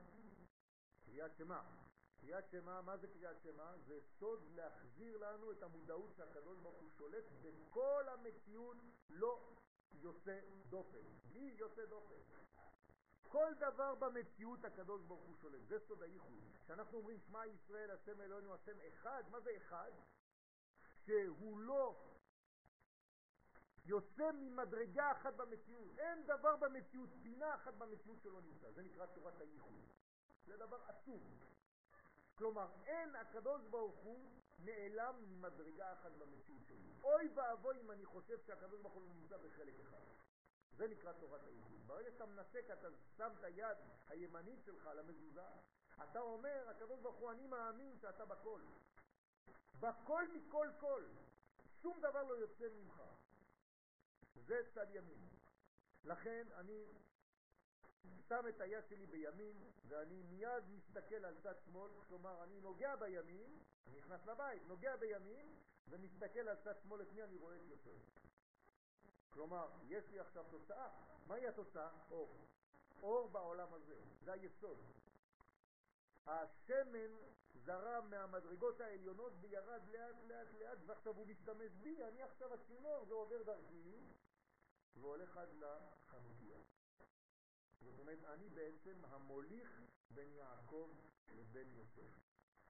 קריאת 1.05 1.35
שמה. 1.38 1.84
קריאת 2.25 2.49
שמה, 2.49 2.81
מה 2.81 2.97
זה 2.97 3.07
קריאת 3.07 3.41
שמה? 3.43 3.75
זה 3.77 3.99
סוד 4.19 4.47
להחזיר 4.55 5.17
לנו 5.17 5.51
את 5.51 5.63
המודעות 5.63 6.15
שהקדוש 6.17 6.59
ברוך 6.59 6.75
הוא 6.75 6.89
שולט 6.89 7.23
בכל 7.41 8.03
המציאות 8.09 8.77
לא 9.09 9.55
יוצא 9.91 10.39
דופן. 10.69 11.05
בלי 11.29 11.55
יוצא 11.57 11.85
דופן. 11.85 12.15
כל 13.21 13.53
דבר 13.59 13.95
במציאות 13.95 14.65
הקדוש 14.65 15.01
ברוך 15.01 15.23
הוא 15.23 15.35
שולט, 15.35 15.61
זה 15.67 15.79
סוד 15.79 16.01
הייחוד. 16.01 16.43
כשאנחנו 16.63 16.97
אומרים 16.97 17.19
שמע 17.19 17.45
ישראל 17.45 17.91
השם 17.91 18.21
אלוהינו 18.21 18.53
השם 18.53 18.77
אחד, 18.88 19.23
מה 19.31 19.39
זה 19.39 19.51
אחד? 19.57 19.91
שהוא 21.05 21.59
לא 21.59 22.05
יוצא 23.85 24.31
ממדרגה 24.31 25.11
אחת 25.11 25.33
במציאות. 25.33 25.97
אין 25.97 26.25
דבר 26.25 26.55
במציאות, 26.55 27.09
פינה 27.23 27.55
אחת 27.55 27.73
במציאות 27.73 28.21
שלא 28.21 28.41
נמצא. 28.41 28.71
זה 28.71 28.81
נקרא 28.81 29.05
תורת 29.05 29.41
הייחוד. 29.41 29.81
זה 30.45 30.57
דבר 30.57 30.81
עצום. 30.88 31.45
כלומר, 32.35 32.67
אין 32.85 33.15
הקדוש 33.15 33.61
ברוך 33.69 33.95
הוא 33.95 34.31
נעלם 34.59 35.15
ממדרגה 35.19 35.93
אחת 35.93 36.11
במציאות 36.11 36.65
שלי. 36.67 36.93
אוי 37.03 37.29
ואבוי 37.35 37.81
אם 37.81 37.91
אני 37.91 38.05
חושב 38.05 38.41
שהקדוש 38.41 38.81
ברוך 38.81 38.93
הוא 38.93 39.05
נמצא 39.05 39.37
בחלק 39.37 39.79
אחד. 39.79 40.03
זה 40.71 40.87
נקרא 40.87 41.13
תורת 41.13 41.43
הייחוד. 41.43 41.87
ברגע 41.87 42.11
שאתה 42.11 42.25
מנסק, 42.25 42.65
אתה 42.73 42.87
שם 43.17 43.31
את 43.39 43.43
היד 43.43 43.77
הימנית 44.07 44.63
שלך 44.65 44.87
על 44.87 44.99
המזוזה, 44.99 45.41
אתה 46.03 46.19
אומר, 46.19 46.69
הקדוש 46.69 46.99
ברוך 46.99 47.15
הוא, 47.15 47.31
אני 47.31 47.47
מאמין 47.47 47.97
שאתה 47.97 48.25
בכל. 48.25 48.61
בכל 49.79 50.27
מכל 50.33 50.69
כל. 50.79 51.03
שום 51.81 51.99
דבר 52.01 52.23
לא 52.23 52.33
יוצא 52.33 52.65
ממך. 52.69 53.01
זה 54.35 54.61
צד 54.73 54.87
ימין. 54.95 55.29
לכן 56.03 56.47
אני 56.55 56.85
שם 58.29 58.47
את 58.49 58.61
היד 58.61 58.83
שלי 58.89 59.05
בימין 59.05 59.57
ואני 59.87 60.23
מיד 60.23 60.63
מסתכל 60.69 61.25
על 61.25 61.35
צד 61.43 61.55
שמאל, 61.65 61.91
כלומר 62.07 62.43
אני 62.43 62.59
נוגע 62.59 62.95
בימין, 62.95 63.59
אני 63.87 63.97
נכנס 63.97 64.25
לבית, 64.25 64.61
נוגע 64.67 64.95
בימין 64.95 65.55
ומסתכל 65.89 66.47
על 66.47 66.55
צד 66.63 66.79
שמאל, 66.83 67.01
את 67.01 67.11
מי 67.13 67.23
אני 67.23 67.37
רואה 67.37 67.55
יותר. 67.55 67.97
כלומר, 69.29 69.67
יש 69.87 70.09
לי 70.11 70.19
עכשיו 70.19 70.45
תוצאה. 70.49 70.89
מהי 71.27 71.47
התוצאה? 71.47 71.89
אור. 72.11 72.47
אור 73.01 73.27
בעולם 73.27 73.73
הזה, 73.73 73.95
זה 74.23 74.33
היסוד. 74.33 74.77
השמן 76.27 77.11
זרם 77.65 78.09
מהמדרגות 78.09 78.81
העליונות 78.81 79.33
וירד 79.41 79.81
לאט 79.87 80.15
לאט 80.27 80.47
לאט 80.59 80.77
ועכשיו 80.85 81.15
הוא 81.15 81.27
משתמש 81.27 81.71
בי, 81.71 82.03
אני 82.03 82.23
עכשיו 82.23 82.53
הצינור, 82.53 83.05
זה 83.05 83.13
עובר 83.13 83.43
דרכי 83.43 83.99
והולך 84.95 85.37
עד 85.37 85.49
לחנוכיה. 85.53 86.57
זאת 87.85 87.99
אומרת, 87.99 88.23
אני 88.23 88.49
בעצם 88.49 89.05
המוליך 89.05 89.81
בין 90.09 90.33
יעקב 90.33 90.89
לבין 91.35 91.73
יוסף. 91.73 92.19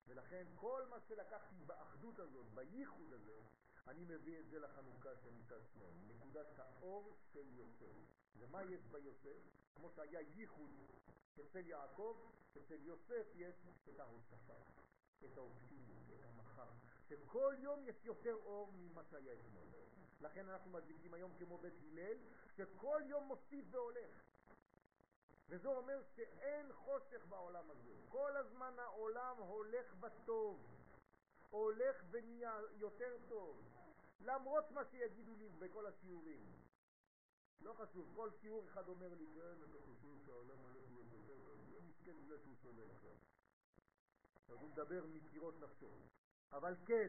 ולכן 0.08 0.46
כל 0.56 0.86
מה 0.90 1.00
שלקחתי 1.00 1.56
באחדות 1.66 2.20
הזאת, 2.20 2.46
בייחוד 2.54 3.14
הזה, 3.14 3.42
אני 3.88 4.04
מביא 4.04 4.40
את 4.40 4.50
זה 4.50 4.60
לחנוכה 4.60 5.16
של 5.16 5.32
מצד 5.34 5.66
שמאל, 5.74 5.94
נקודת 6.08 6.60
האור 6.60 7.18
של 7.34 7.48
יוסף. 7.54 7.96
ומה 8.38 8.64
יש 8.64 8.82
ביוסף? 8.92 9.38
כמו 9.76 9.90
שהיה 9.90 10.20
ייחוד 10.22 10.72
אצל 11.42 11.68
יעקב, 11.68 12.18
אצל 12.58 12.82
יוסף 12.82 13.28
יש 13.36 13.56
את 13.90 14.00
ההוספה, 14.00 14.54
את 15.26 15.38
האופטימיות, 15.38 16.04
את 16.20 16.26
המחר, 16.26 16.70
שכל 17.10 17.56
יום 17.60 17.84
יש 17.84 18.06
יותר 18.06 18.34
אור 18.34 18.72
ממה 18.72 19.04
שהיה 19.04 19.34
אתמול. 19.34 19.68
לכן 20.22 20.50
אנחנו 20.50 20.72
מדליקים 20.72 21.14
היום 21.14 21.32
כמו 21.40 21.58
בית 21.58 21.74
הלל, 21.84 22.18
שכל 22.58 23.02
יום 23.06 23.24
מוסיף 23.24 23.66
והולך. 23.72 24.24
וזה 25.50 25.68
אומר 25.68 26.02
שאין 26.16 26.74
חושך 26.74 27.26
בעולם 27.30 27.72
הזה. 27.72 27.96
כל 28.10 28.38
הזמן 28.38 28.80
העולם 28.80 29.38
הולך 29.38 29.96
בטוב, 29.96 30.66
הולך 31.50 32.04
ונהיה 32.12 32.60
יותר 32.78 33.18
טוב, 33.30 33.62
למרות 34.20 34.72
מה 34.72 34.86
שיגידו 34.86 35.36
לי 35.36 35.50
בכל 35.50 35.86
השיעורים. 35.86 36.46
לא 37.62 37.74
חשוב, 37.74 38.12
כל 38.16 38.30
שיעור 38.42 38.66
אחד 38.66 38.88
אומר 38.88 39.14
לי, 39.14 39.26
כן, 39.36 39.64
אתה 39.70 39.78
חושב 39.86 40.26
שהעולם 40.26 40.58
הולך 40.60 40.84
להיות 40.90 41.08
יותר 41.12 41.38
טוב, 41.44 41.60
זה 41.70 41.82
מסכן 41.82 42.18
בגלל 42.24 42.38
שהוא 42.38 42.56
סולל 42.64 42.92
עכשיו. 42.92 43.16
אז 44.48 44.62
הוא 44.62 44.70
מדבר 44.70 45.06
מקירות 45.06 45.60
נפשו. 45.60 45.90
אבל 46.52 46.76
כן, 46.86 47.08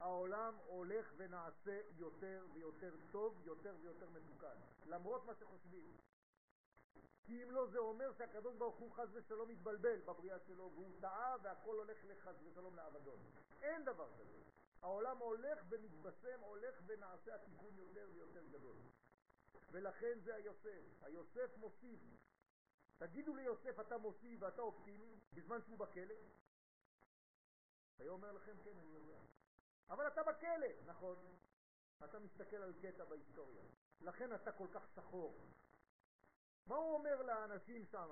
העולם 0.00 0.54
הולך 0.66 1.12
ונעשה 1.16 1.80
יותר 1.96 2.46
ויותר 2.52 2.94
טוב, 3.10 3.40
יותר 3.44 3.76
ויותר 3.80 4.10
מתוקן, 4.10 4.56
למרות 4.86 5.24
מה 5.24 5.34
שחושבים. 5.34 5.96
כי 7.30 7.42
אם 7.42 7.50
לא 7.50 7.66
זה 7.66 7.78
אומר 7.78 8.12
שהקדוש 8.12 8.56
ברוך 8.56 8.76
הוא 8.76 8.92
חס 8.92 9.08
ושלום 9.12 9.48
מתבלבל 9.48 10.00
בבריאה 10.00 10.38
שלו 10.38 10.70
והוא 10.74 10.92
טעה 11.00 11.36
והכל 11.42 11.76
הולך 11.76 11.98
לחס 12.04 12.34
ושלום 12.44 12.76
לאבדון. 12.76 13.18
אין 13.62 13.84
דבר 13.84 14.08
כזה. 14.18 14.38
העולם 14.82 15.18
הולך 15.18 15.58
ומתבשם, 15.68 16.40
הולך 16.40 16.74
ונעשה 16.86 17.34
התיקון 17.34 17.78
יותר 17.78 18.08
ויותר 18.12 18.46
גדול. 18.46 18.76
ולכן 19.70 20.18
זה 20.20 20.34
היוסף. 20.34 21.02
היוסף 21.02 21.56
מוסיף. 21.56 22.00
תגידו 22.98 23.34
ליוסף, 23.34 23.80
אתה 23.80 23.98
מוציא 23.98 24.36
ואתה 24.40 24.62
אופטימי, 24.62 25.20
בזמן 25.32 25.62
שהוא 25.62 25.78
בכלא? 25.78 26.14
היה 27.98 28.10
אומר 28.10 28.32
לכם, 28.32 28.56
כן, 28.64 28.78
אני 28.78 28.92
יודע. 28.92 29.18
אבל 29.90 30.06
אתה 30.06 30.22
בכלא, 30.22 30.68
נכון. 30.86 31.16
אתה 32.04 32.18
מסתכל 32.18 32.56
על 32.56 32.72
קטע 32.82 33.04
בהיסטוריה. 33.04 33.62
לכן 34.00 34.34
אתה 34.34 34.52
כל 34.52 34.66
כך 34.72 34.88
שחור. 34.94 35.34
מה 36.70 36.76
הוא 36.76 36.94
אומר 36.94 37.22
לאנשים 37.22 37.84
שם? 37.84 38.10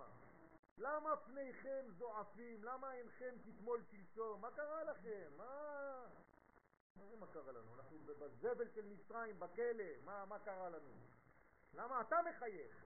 למה 0.79 1.17
פניכם 1.17 1.87
זועפים? 1.99 2.65
למה 2.65 2.95
אינכם 2.95 3.35
כתמול 3.45 3.83
שלשום? 3.91 4.41
מה 4.41 4.51
קרה 4.51 4.85
לכם? 4.85 5.33
מה... 5.37 6.07
מה 6.97 7.05
זה 7.07 7.17
מה 7.17 7.27
קרה 7.27 7.53
לנו? 7.53 7.75
אנחנו 7.75 7.99
בזבל 7.99 8.69
של 8.69 8.87
מצרים, 8.87 9.41
בכלא, 9.41 9.85
מה, 10.05 10.25
מה 10.25 10.39
קרה 10.39 10.69
לנו? 10.69 10.91
למה 11.75 12.01
אתה 12.01 12.17
מחייך? 12.29 12.85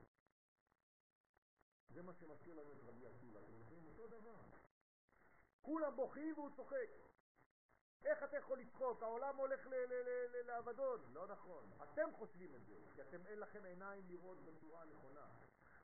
זה 1.89 2.03
מה 2.03 2.13
שמזכיר 2.13 2.55
לנו 2.55 2.73
את 2.73 2.89
רבי 2.89 3.07
עקיבא, 3.07 3.41
אתם 3.41 3.53
זוכרים 3.59 3.87
אותו 3.87 4.07
דבר. 4.07 4.37
כולם 5.63 5.97
בוכים 5.97 6.35
והוא 6.35 6.51
צוחק. 6.57 6.89
איך 8.05 8.23
אתה 8.23 8.37
יכול 8.37 8.59
לצחוק? 8.59 9.03
העולם 9.03 9.37
הולך 9.37 9.67
לאבדון. 10.45 11.01
לא 11.13 11.27
נכון. 11.27 11.71
אתם 11.83 12.13
חושבים 12.13 12.55
את 12.55 12.67
זה, 12.67 12.75
כי 12.95 13.03
אתם 13.03 13.27
אין 13.27 13.39
לכם 13.41 13.65
עיניים 13.65 14.03
לראות 14.09 14.39
בצורה 14.45 14.83
הנכונה. 14.83 15.42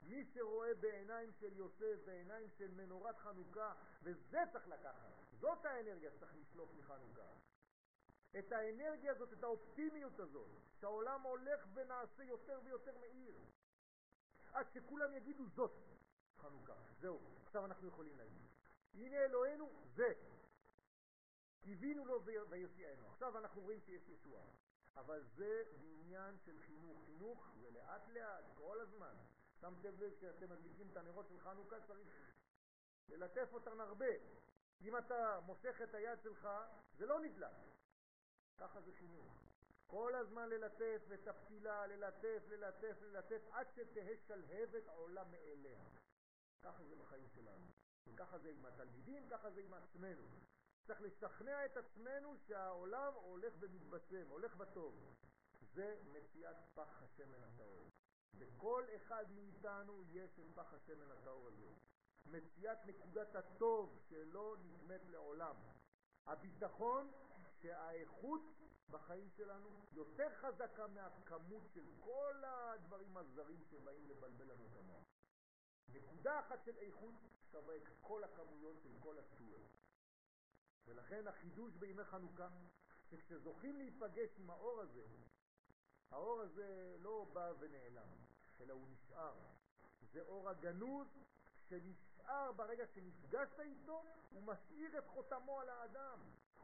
מי 0.09 0.25
שרואה 0.25 0.75
בעיניים 0.75 1.33
של 1.33 1.57
יוסף, 1.57 1.97
בעיניים 2.05 2.49
של 2.59 2.71
מנורת 2.71 3.19
חנוכה, 3.19 3.75
וזה 4.03 4.39
צריך 4.53 4.69
לקחת. 4.69 5.13
זאת 5.41 5.65
האנרגיה 5.65 6.11
שצריך 6.11 6.33
לשלוף 6.37 6.71
מחנוכה. 6.75 7.29
את 8.39 8.53
האנרגיה 8.53 9.13
הזאת, 9.13 9.33
את 9.33 9.43
האופטימיות 9.43 10.21
הזאת, 10.21 10.51
שהעולם 10.81 11.23
הולך 11.23 11.67
ונעשה 11.75 12.25
יותר 12.25 12.61
ויותר 12.65 12.99
מהיר. 12.99 13.35
עד 14.53 14.67
שכולם 14.71 15.13
יגידו 15.15 15.45
זאת 15.47 15.73
חנוכה. 16.37 16.75
זהו, 17.01 17.21
עכשיו 17.47 17.65
אנחנו 17.65 17.89
יכולים 17.89 18.17
להגיד. 18.17 18.49
הנה 18.95 19.17
אלוהינו, 19.17 19.71
זה. 19.95 20.13
קיווינו 21.61 22.05
לו 22.05 22.25
ויושיענו. 22.51 23.09
עכשיו 23.09 23.39
אנחנו 23.39 23.61
רואים 23.61 23.81
שיש 23.81 24.09
ישועה. 24.09 24.45
אבל 24.97 25.25
זה 25.37 25.63
עניין 25.81 26.39
של 26.39 26.59
חינוך. 26.61 27.05
חינוך 27.07 27.49
זה 27.61 27.71
לאט 27.71 28.09
לאט, 28.09 28.45
כל 28.55 28.81
הזמן. 28.81 29.15
שמתם 29.61 30.01
לב 30.01 30.15
כשאתם 30.19 30.51
מדליקים 30.51 30.89
את 30.93 30.97
הנרות 30.97 31.29
של 31.29 31.41
חנוכה 31.41 31.77
צריך 31.87 32.09
ללטף 33.09 33.49
אותן 33.53 33.81
הרבה. 33.81 34.07
אם 34.81 34.97
אתה 34.97 35.41
מושך 35.47 35.81
את 35.83 35.95
היד 35.95 36.23
שלך, 36.23 36.49
זה 36.99 37.07
לא 37.07 37.21
נדלק. 37.21 37.51
ככה 38.59 38.81
זה 38.81 38.93
חינוך. 38.93 39.43
כל 39.87 40.15
הזמן 40.15 40.49
ללטף 40.49 41.03
את 41.15 41.29
הפתילה, 41.29 41.87
ללטף, 41.87 42.43
ללטף, 42.49 42.97
ללטף, 43.03 43.41
עד 43.51 43.67
שתהא 43.75 44.15
שלהבת 44.27 44.89
עולה 44.89 45.25
מאליה. 45.25 45.81
ככה 46.63 46.85
זה 46.85 46.97
בחיים 46.97 47.29
שלנו. 47.35 47.67
וככה 48.07 48.39
זה 48.39 48.51
עם 48.51 48.67
התלמידים, 48.67 49.29
ככה 49.31 49.51
זה 49.51 49.61
עם 49.61 49.75
עצמנו. 49.75 50.23
צריך 50.87 51.01
לשכנע 51.01 51.65
את 51.65 51.77
עצמנו 51.77 52.37
שהעולם 52.47 53.13
הולך 53.15 53.55
ומתבשם, 53.59 54.29
הולך 54.29 54.57
בטוב. 54.57 55.15
זה 55.61 55.97
מציאת 56.13 56.57
פח 56.75 57.03
השמן 57.03 57.43
הטהור. 57.43 57.89
בכל 58.35 58.85
אחד 58.97 59.25
מאיתנו 59.31 60.03
יש 60.11 60.39
את 60.39 60.45
פח 60.55 60.75
השמן 60.75 61.11
הטהור 61.11 61.49
הזה. 61.49 61.69
מציאת 62.27 62.87
נקודת 62.87 63.35
הטוב 63.35 63.99
שלא 64.09 64.57
נדמת 64.63 65.01
לעולם. 65.09 65.57
הביטחון 66.27 67.13
שהאיכות 67.63 68.43
בחיים 68.91 69.31
שלנו 69.31 69.69
יותר 69.93 70.35
חזקה 70.35 70.87
מהכמות 70.87 71.63
של 71.75 71.85
כל 72.01 72.43
הדברים 72.45 73.17
הזרים 73.17 73.65
שבאים 73.71 74.09
לבלבל 74.09 74.53
לנו 74.53 74.67
את 74.67 74.77
המוח. 74.77 75.05
נקודה 75.89 76.41
אחת 76.41 76.65
של 76.65 76.77
איכות 76.77 77.15
שווה 77.51 77.77
את 77.77 77.83
כל 78.01 78.25
הכמויות 78.25 78.77
של 78.83 78.93
כל 79.01 79.19
הסטואר. 79.19 79.61
ולכן 80.87 81.27
החידוש 81.27 81.75
בימי 81.75 82.05
חנוכה, 82.05 82.49
שכשזוכים 83.11 83.77
להיפגש 83.77 84.39
עם 84.39 84.51
האור 84.51 84.81
הזה, 84.81 85.07
האור 86.11 86.41
הזה 86.41 86.97
לא 86.99 87.27
בא 87.33 87.53
ונעלם, 87.59 88.09
אלא 88.61 88.73
הוא 88.73 88.89
נשאר. 88.89 89.35
זה 90.13 90.23
אור 90.23 90.49
הגנוז 90.49 91.07
שנשאר 91.69 92.53
ברגע 92.53 92.87
שנפגשת 92.87 93.61
איתו, 93.61 94.03
הוא 94.31 94.43
משאיר 94.43 94.99
את 94.99 95.07
חותמו 95.07 95.61
על 95.61 95.69
האדם. 95.69 96.19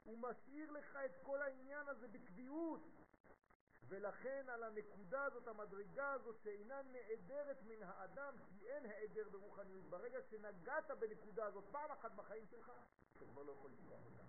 הוא 0.04 0.18
משאיר 0.18 0.70
לך 0.70 0.98
את 1.04 1.10
כל 1.22 1.42
העניין 1.42 1.88
הזה 1.88 2.08
בקביעות. 2.08 2.80
ולכן 3.88 4.48
על 4.48 4.62
הנקודה 4.62 5.24
הזאת, 5.24 5.48
המדרגה 5.48 6.12
הזאת, 6.12 6.40
שאינה 6.42 6.82
נעדרת 6.82 7.62
מן 7.62 7.82
האדם, 7.82 8.34
כי 8.48 8.66
אין 8.66 8.86
העדר 8.86 9.28
ברוחניות. 9.28 9.84
ברגע 9.84 10.22
שנגעת 10.22 10.90
בנקודה 10.90 11.46
הזאת 11.46 11.64
פעם 11.70 11.90
אחת 11.90 12.12
בחיים 12.12 12.46
שלך, 12.46 12.72
אתה 13.16 13.24
כבר 13.24 13.42
לא 13.42 13.52
יכול 13.52 13.70
לשכוח 13.70 14.00
אותה. 14.04 14.22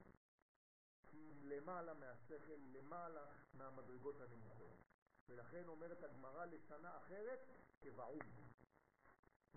כי 1.12 1.34
למעלה 1.44 1.94
מהשכל, 1.94 2.60
למעלה 2.74 3.26
מהמדרגות 3.54 4.22
הנמוכות. 4.22 4.85
ולכן 5.30 5.68
אומרת 5.68 6.04
הגמרא 6.04 6.46
לשנה 6.46 6.98
אחרת, 6.98 7.40
כבעום. 7.82 8.20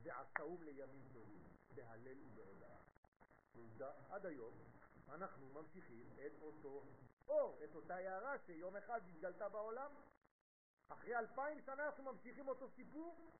ועשאום 0.02 0.62
לימים 0.62 1.08
טובים, 1.12 1.42
בהלל 1.74 2.18
ובהודעה. 2.22 2.78
עובדה, 3.56 3.92
עד 4.10 4.26
היום 4.26 4.54
אנחנו 5.08 5.48
ממשיכים 5.48 6.06
את 6.26 6.42
אותו 6.42 6.84
אור, 7.28 7.58
את 7.64 7.74
אותה 7.74 7.96
הערה 7.96 8.38
שיום 8.46 8.76
אחד 8.76 9.00
התגלתה 9.08 9.48
בעולם. 9.48 9.90
אחרי 10.88 11.16
אלפיים 11.18 11.60
שנה 11.60 11.86
אנחנו 11.86 12.04
ממשיכים 12.04 12.48
אותו 12.48 12.68
סיפור. 12.68 13.30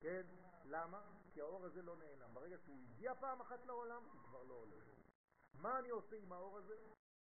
כן, 0.00 0.26
למה? 0.64 1.02
כי 1.32 1.40
האור 1.40 1.64
הזה 1.64 1.82
לא 1.82 1.96
נעלם. 1.96 2.34
ברגע 2.34 2.58
שהוא 2.58 2.78
הגיע 2.82 3.14
פעם 3.14 3.40
אחת 3.40 3.66
לעולם, 3.66 4.02
הוא 4.04 4.22
כבר 4.22 4.42
לא 4.42 4.54
הולך. 4.54 4.84
מה 5.54 5.78
אני 5.78 5.90
עושה 5.90 6.16
עם 6.16 6.32
האור 6.32 6.58
הזה? 6.58 6.74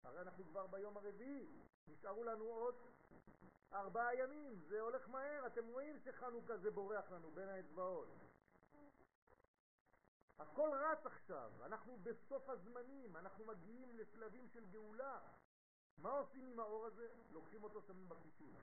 הרי 0.04 0.21
אנחנו 0.21 0.45
כבר 0.45 0.67
ביום 0.67 0.97
הרביעי, 0.97 1.47
נשארו 1.88 2.23
לנו 2.23 2.43
עוד 2.43 2.75
ארבעה 3.73 4.15
ימים, 4.15 4.60
זה 4.67 4.82
הולך 4.82 5.10
מהר, 5.10 5.47
אתם 5.47 5.65
רואים 5.67 5.99
שחנוכה 5.99 6.58
זה 6.58 6.71
בורח 6.71 7.12
לנו 7.12 7.32
בין 7.32 7.49
האצבעות. 7.49 8.08
הכל 10.38 10.69
רץ 10.73 11.06
עכשיו, 11.06 11.51
אנחנו 11.65 11.97
בסוף 12.04 12.49
הזמנים, 12.49 13.17
אנחנו 13.17 13.45
מגיעים 13.45 13.97
לשלבים 13.97 14.47
של 14.47 14.65
גאולה. 14.65 15.19
מה 15.97 16.10
עושים 16.10 16.45
עם 16.45 16.60
האור 16.60 16.86
הזה? 16.86 17.08
לוקחים 17.32 17.63
אותו, 17.63 17.82
שמים 17.82 18.10
בכיסים. 18.10 18.56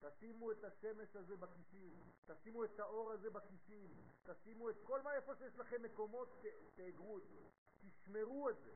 תשימו 0.00 0.52
את 0.52 0.64
השמש 0.64 1.16
הזה 1.16 1.36
בכיסים, 1.36 2.12
תשימו 2.26 2.64
את 2.64 2.80
האור 2.80 3.12
הזה 3.12 3.30
בכיסים, 3.30 3.90
תשימו 4.22 4.70
את 4.70 4.76
כל 4.84 5.02
מה 5.02 5.14
איפה 5.14 5.34
שיש 5.36 5.58
לכם 5.58 5.82
מקומות, 5.82 6.44
תאגרו 6.74 7.18
את 7.18 7.22
זה, 7.28 7.40
תשמרו 7.80 8.50
את 8.50 8.56
זה. 8.64 8.72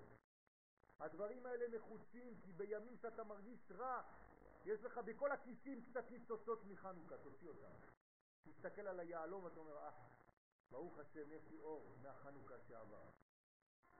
הדברים 1.01 1.47
האלה 1.47 1.69
נחוצים 1.69 2.41
כי 2.43 2.53
בימים 2.53 2.97
שאתה 2.97 3.25
מרגיש 3.25 3.73
רע, 3.73 4.03
יש 4.65 4.85
לך 4.85 4.99
בכל 4.99 5.33
הכיסים 5.33 5.85
קצת 5.85 6.11
ניצוצות 6.11 6.65
מחנוכה, 6.65 7.19
תוציא 7.19 7.49
אותם. 7.49 7.73
תסתכל 8.43 8.87
על 8.87 9.01
היהלום 9.01 9.45
ואתה 9.45 9.61
אומר, 9.61 9.77
אה, 9.77 9.91
ברוך 10.71 10.99
השם, 10.99 11.33
יש 11.33 11.43
לי 11.51 11.61
אור 11.61 11.97
מהחנוכה 12.03 12.55
שעבר. 12.69 13.11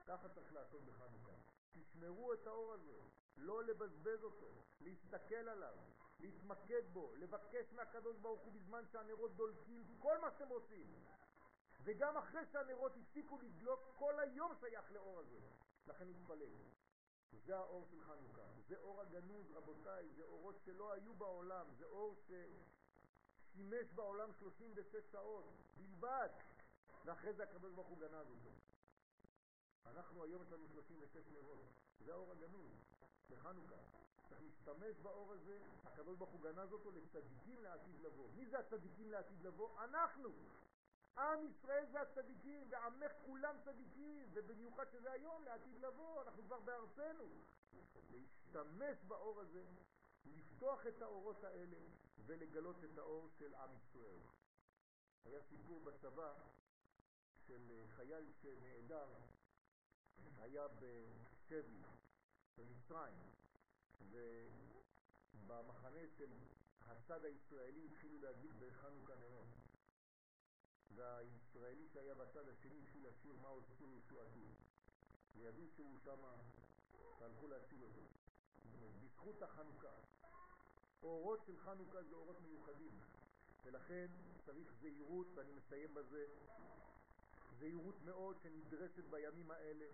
ככה 0.05 0.29
צריך 0.29 0.53
לעשות 0.53 0.85
בחנוכה. 0.85 1.31
תשמרו 1.71 2.33
את 2.33 2.47
האור 2.47 2.73
הזה, 2.73 2.99
לא 3.37 3.63
לבזבז 3.63 4.23
אותו, 4.23 4.63
להסתכל 4.81 5.35
עליו, 5.49 5.77
להתמקד 6.19 6.81
בו, 6.93 7.15
לבקש 7.15 7.73
מהקדוש 7.73 8.17
ברוך 8.17 8.41
הוא 8.41 8.53
בזמן 8.53 8.83
שהנרות 8.91 9.35
דולקים 9.35 9.83
כל 9.99 10.17
מה 10.21 10.31
שאתם 10.31 10.49
רוצים. 10.49 10.87
וגם 11.83 12.17
אחרי 12.17 12.41
שהנרות 12.51 12.97
הפסיקו 12.97 13.37
לדלוק, 13.37 13.79
כל 13.95 14.19
היום 14.19 14.53
שייך 14.59 14.91
לאור 14.91 15.19
הזה. 15.19 15.39
לכן 15.87 16.07
נתפלל. 16.09 16.49
זה 17.31 17.57
האור 17.57 17.85
של 17.85 18.01
חנוכה, 18.01 18.47
זה 18.67 18.77
אור 18.77 19.01
הגנוז, 19.01 19.51
רבותיי, 19.51 20.09
זה 20.15 20.23
אורות 20.23 20.55
שלא 20.65 20.93
היו 20.93 21.13
בעולם, 21.13 21.65
זה 21.77 21.85
אור 21.85 22.15
ששימש 22.15 23.91
בעולם 23.95 24.33
36 24.39 25.11
שעות 25.11 25.45
בלבד. 25.77 26.29
ואחרי 27.05 27.33
זה 27.33 27.43
הקדוש 27.43 27.73
ברוך 27.73 27.87
הוא 27.87 27.99
גנז 27.99 28.27
אותו. 28.29 28.49
אנחנו 29.85 30.23
היום 30.23 30.41
יש 30.41 30.51
לנו 30.51 30.67
36 30.67 31.27
נרות, 31.31 31.59
זה 31.99 32.13
האור 32.13 32.31
הגנוז, 32.31 32.71
בחנוכה. 33.29 33.75
צריך 34.29 34.41
להשתמש 34.41 34.99
באור 35.01 35.33
הזה, 35.33 35.59
הקדוש 35.83 36.17
ברוך 36.17 36.29
הוא 36.29 36.41
גנז 36.41 36.73
אותו 36.73 36.91
לצדיקים 36.91 37.63
לעתיד 37.63 38.01
לבוא. 38.01 38.27
מי 38.35 38.45
זה 38.45 38.59
הצדיקים 38.59 39.11
לעתיד 39.11 39.41
לבוא? 39.41 39.83
אנחנו! 39.83 40.29
עם 41.17 41.45
ישראל 41.45 41.85
זה 41.91 42.01
הצדיקים, 42.01 42.67
ועמך 42.69 43.11
כולם 43.25 43.55
צדיקים, 43.63 44.29
ובמיוחד 44.33 44.85
שזה 44.91 45.11
היום 45.11 45.43
לעתיד 45.43 45.77
לבוא, 45.81 46.21
אנחנו 46.21 46.43
כבר 46.43 46.59
בארצנו. 46.59 47.27
להשתמש 48.11 49.03
באור 49.07 49.41
הזה, 49.41 49.65
לפתוח 50.25 50.87
את 50.87 51.01
האורות 51.01 51.43
האלה 51.43 51.77
ולגלות 52.25 52.83
את 52.83 52.97
האור 52.97 53.29
של 53.39 53.53
עם 53.55 53.69
ישראל. 53.75 54.19
היה 55.25 55.41
סיפור 55.41 55.79
בצבא 55.79 56.33
של 57.47 57.71
אה, 57.71 57.87
חייל 57.95 58.31
שנעדר, 58.41 59.09
היה 60.37 60.67
בשבי, 60.67 61.81
במצרים, 62.57 63.31
ובמחנה 65.33 66.07
של 66.17 66.31
הצד 66.81 67.25
הישראלי 67.25 67.85
התחילו 67.85 68.21
להדליק 68.21 68.51
בחנוכה 68.59 69.15
נרות. 69.15 69.60
והישראלי 70.95 71.87
שהיה 71.93 72.15
בצד 72.15 72.47
השני 72.49 72.79
התחיל 72.79 73.07
לשיר 73.07 73.35
מה 73.41 73.47
עושים 73.47 73.93
ישועתי. 73.97 74.47
וידעו 75.35 75.67
שהוא 75.75 75.97
שמה, 76.03 76.35
והלכו 77.19 77.47
להציל 77.47 77.83
אותו. 77.83 78.01
בזכות 79.01 79.41
החנוכה. 79.41 79.93
אורות 81.03 81.43
של 81.45 81.57
חנוכה 81.57 82.03
זה 82.03 82.15
אורות 82.15 82.41
מיוחדים, 82.41 82.99
ולכן 83.63 84.07
צריך 84.45 84.73
זהירות, 84.81 85.27
ואני 85.35 85.51
מסיים 85.51 85.93
בזה, 85.93 86.25
זהירות 87.59 87.95
מאוד 88.05 88.37
שנדרשת 88.43 89.03
בימים 89.09 89.51
האלה, 89.51 89.85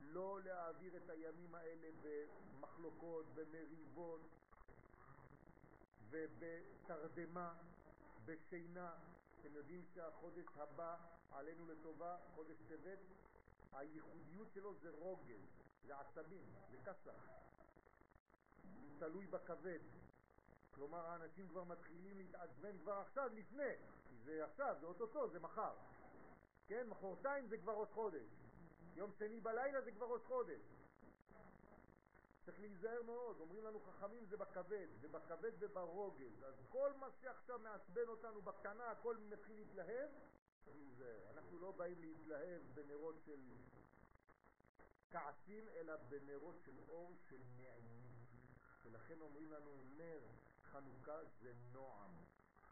לא 0.00 0.40
להעביר 0.44 0.96
את 0.96 1.10
הימים 1.10 1.54
האלה 1.54 1.88
במחלוקות, 2.02 3.26
במריבות 3.34 4.20
ובתרדמה, 6.10 7.54
בשינה. 8.24 8.94
אתם 9.46 9.56
יודעים 9.56 9.84
שהחודש 9.94 10.46
הבא 10.56 10.96
עלינו 11.32 11.66
לטובה, 11.66 12.16
חודש 12.34 12.56
טבת, 12.68 12.98
הייחודיות 13.72 14.52
שלו 14.54 14.74
זה 14.74 14.90
רוגל, 14.90 15.40
זה 15.86 15.98
עצבים, 15.98 16.44
זה 16.70 16.76
כסח. 16.84 17.28
הוא 18.62 18.98
תלוי 18.98 19.26
בכבד. 19.26 19.78
כלומר, 20.74 21.06
האנשים 21.06 21.48
כבר 21.48 21.64
מתחילים 21.64 22.18
להתעצבן 22.18 22.78
כבר 22.78 22.92
עכשיו, 22.92 23.30
לפני, 23.34 23.72
זה 24.24 24.44
עכשיו, 24.44 24.76
זה 24.80 24.86
אוטוטו, 24.86 25.28
זה 25.28 25.40
מחר. 25.40 25.74
כן, 26.66 26.86
מחרתיים 26.88 27.46
זה 27.46 27.58
כבר 27.58 27.72
ראש 27.72 27.88
חודש. 27.88 28.28
יום 28.96 29.12
שני 29.18 29.40
בלילה 29.40 29.80
זה 29.80 29.92
כבר 29.92 30.06
ראש 30.06 30.22
חודש. 30.22 30.60
צריך 32.54 32.66
להיזהר 32.66 33.02
מאוד, 33.02 33.40
אומרים 33.40 33.64
לנו 33.64 33.80
חכמים 33.80 34.24
זה 34.26 34.36
בכבד, 34.36 34.86
זה 35.00 35.08
בכבד 35.08 35.52
וברוגל. 35.58 36.44
אז 36.44 36.54
כל 36.68 36.92
מה 36.92 37.10
שעכשיו 37.10 37.58
מעצבן 37.58 38.08
אותנו 38.08 38.42
בקטנה, 38.42 38.90
הכל 38.90 39.16
מתחיל 39.16 39.56
להתלהב, 39.56 40.10
להיזהר. 40.66 41.30
אנחנו 41.30 41.58
לא 41.58 41.72
באים 41.72 42.00
להתלהב 42.00 42.62
בנרות 42.74 43.14
של 43.26 43.40
כעסים, 45.10 45.68
אלא 45.68 45.96
בנרות 45.96 46.60
של 46.64 46.78
אור 46.88 47.16
של 47.28 47.42
נעימים. 47.56 48.04
ולכן 48.84 49.20
אומרים 49.20 49.52
לנו 49.52 49.82
נר 49.96 50.20
חנוכה 50.62 51.18
זה 51.40 51.52
נועם. 51.72 52.10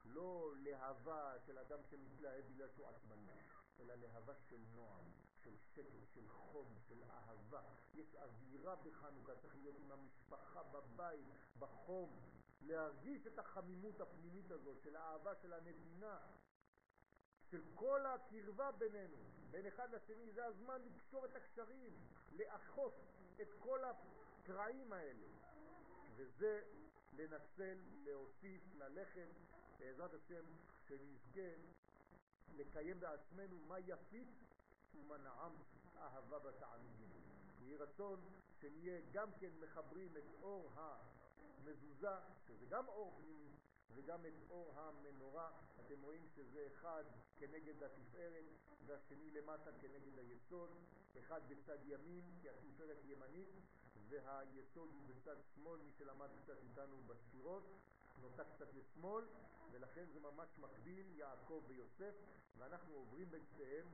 לא 0.05 0.53
להבה 0.57 1.35
של 1.47 1.59
אדם 1.59 1.78
שמתלהב 1.91 2.45
בגלל 2.49 2.68
שהוא 2.68 2.87
עצבני, 2.89 3.41
אלא 3.80 3.95
להבה 3.95 4.35
של 4.35 4.61
נועם, 4.74 5.05
של 5.45 5.57
שקט, 5.57 6.12
של 6.14 6.28
חום, 6.28 6.74
של 6.88 7.05
אהבה. 7.05 7.62
יש 7.95 8.14
אווירה 8.14 8.76
בחנוכה, 8.76 9.32
צריך 9.36 9.57
להיות 9.57 9.76
עם 9.76 9.93
המשפחה 9.93 10.62
בבית, 10.62 11.26
בחום, 11.59 12.20
להרגיש 12.61 13.26
את 13.26 13.38
החמימות 13.38 14.01
הפנימית 14.01 14.51
הזאת, 14.51 14.80
של 14.82 14.97
האהבה, 14.97 15.34
של 15.34 15.53
הנתינה, 15.53 16.18
של 17.51 17.62
כל 17.74 18.07
הקרבה 18.07 18.72
בינינו, 18.72 19.16
בין 19.51 19.66
אחד 19.66 19.95
לשני, 19.95 20.30
זה 20.32 20.45
הזמן 20.45 20.82
לקשור 20.82 21.24
את 21.24 21.36
הקשרים, 21.36 21.93
לאכוף 22.32 22.95
את 23.43 23.49
כל 23.59 23.80
הקרעים 23.84 24.93
האלה. 24.93 25.26
וזה 26.16 26.62
לנצל, 27.12 27.78
להוסיף, 28.05 28.62
ללכת, 28.74 29.28
בעזרת 29.78 30.14
השם, 30.14 30.45
שנזכה 30.88 31.55
לקיים 32.57 33.01
בעצמנו 33.01 33.59
מה 33.59 33.78
יפית 33.78 34.28
ומה 34.95 35.18
נעם 35.18 35.53
אהבה 35.97 36.38
בתענוגים. 36.38 37.11
יהי 37.61 37.76
רצון 37.76 38.20
שנהיה 38.61 39.01
גם 39.12 39.28
כן 39.40 39.51
מחברים 39.61 40.16
את 40.16 40.43
אור 40.43 40.70
המזוזה, 40.74 42.16
שזה 42.47 42.66
גם 42.66 42.88
אור 42.88 43.14
פנימי, 43.20 43.51
וגם 43.95 44.26
את 44.26 44.51
אור 44.51 44.80
המנורה. 44.80 45.51
אתם 45.80 46.03
רואים 46.03 46.26
שזה 46.34 46.66
אחד 46.72 47.05
כנגד 47.36 47.82
התפארת 47.82 48.45
והשני 48.86 49.30
למטה 49.30 49.70
כנגד 49.80 50.18
היסוד, 50.18 50.70
אחד 51.18 51.40
בצד 51.49 51.78
ימין 51.84 52.24
כי 52.40 52.49
התפארת 52.51 52.99
ימנית 53.05 53.49
והיסוד 54.09 54.88
הוא 54.95 55.03
בצד 55.07 55.36
שמאל, 55.55 55.80
מי 55.80 55.93
שלמד 55.93 56.28
קצת 56.43 56.62
איתנו 56.62 56.97
בספירות 57.07 57.64
נוטה 58.20 58.44
קצת 58.44 58.74
לשמאל 58.74 59.24
ולכן 59.70 60.04
זה 60.12 60.20
ממש 60.20 60.58
מקביל 60.58 61.18
יעקב 61.18 61.62
ויוסף 61.68 62.14
ואנחנו 62.56 62.94
עוברים 62.94 63.30
בין 63.30 63.44
שניהם 63.44 63.86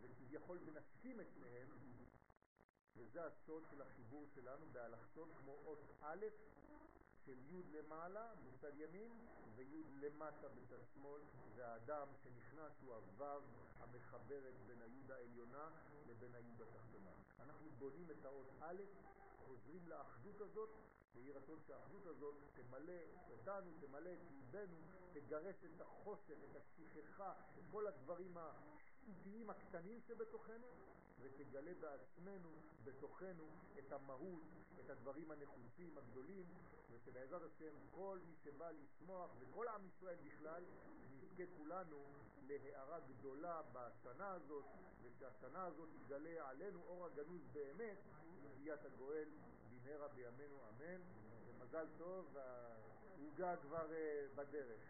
וכביכול 0.00 0.58
מנסקים 0.58 1.20
את 1.20 1.26
שניהם 1.30 1.68
וזה 2.96 3.26
הסוד 3.26 3.64
של 3.70 3.82
החיבור 3.82 4.26
שלנו 4.34 4.66
באלכסון 4.72 5.28
כמו 5.38 5.52
אות 5.64 5.78
א' 6.00 6.26
של 7.24 7.38
י' 7.50 7.62
למעלה 7.62 8.34
בצד 8.44 8.72
ימין 8.76 9.26
וי' 9.54 9.84
למטה 10.00 10.48
בצד 10.48 10.84
שמאל 10.94 11.20
והאדם 11.56 12.08
שנכנס 12.22 12.72
הוא 12.82 12.94
הוו 12.94 13.42
המחברת 13.80 14.54
בין 14.66 14.82
הי' 14.82 15.12
העליונה 15.12 15.70
לבין 16.06 16.34
הי' 16.34 16.54
התחתונה. 16.60 17.10
אנחנו 17.40 17.70
בונים 17.78 18.10
את 18.10 18.24
האות 18.24 18.46
א', 18.60 18.82
חוזרים 19.46 19.88
לאחדות 19.88 20.40
הזאת 20.40 20.70
ויהי 21.16 21.32
רצון 21.32 21.58
שהאחדות 21.66 22.06
הזאת 22.06 22.34
תמלא 22.54 23.00
אותנו, 23.30 23.70
תמלא 23.80 24.10
את 24.12 24.18
ליבנו, 24.30 24.76
תגרש 25.12 25.64
את 25.64 25.80
החוסר, 25.80 26.34
את 26.50 26.56
השכחה, 26.56 27.32
את 27.58 27.64
כל 27.70 27.86
הדברים 27.86 28.36
השטותיים 28.36 29.50
הקטנים 29.50 30.00
שבתוכנו 30.00 30.66
ותגלה 31.20 31.72
בעצמנו, 31.80 32.50
בתוכנו, 32.84 33.44
את 33.78 33.92
המהות, 33.92 34.42
את 34.84 34.90
הדברים 34.90 35.30
הנחוצים 35.30 35.98
הגדולים 35.98 36.46
ושבעזרת 36.90 37.42
השם 37.42 37.74
כל 37.90 38.18
מי 38.26 38.34
שבא 38.44 38.70
לשמוח 38.70 39.30
וכל 39.38 39.68
עם 39.68 39.86
ישראל 39.86 40.16
בכלל 40.24 40.64
נזכה 41.10 41.42
כולנו 41.56 42.04
להערה 42.46 43.00
גדולה 43.00 43.62
בשנה 43.72 44.32
הזאת 44.32 44.64
ושהשנה 45.02 45.64
הזאת 45.64 45.88
יגלה 45.94 46.48
עלינו 46.50 46.82
אור 46.82 47.06
הגנוז 47.06 47.42
באמת 47.52 47.98
לביאת 48.44 48.84
הגואל 48.84 49.28
במהרה 49.86 50.08
בימינו 50.08 50.60
אמן 50.68 51.00
ומזל 51.46 51.86
טוב, 51.98 52.36
העוגה 52.36 53.56
כבר 53.56 53.92
אה, 53.92 54.26
בדרך. 54.34 54.80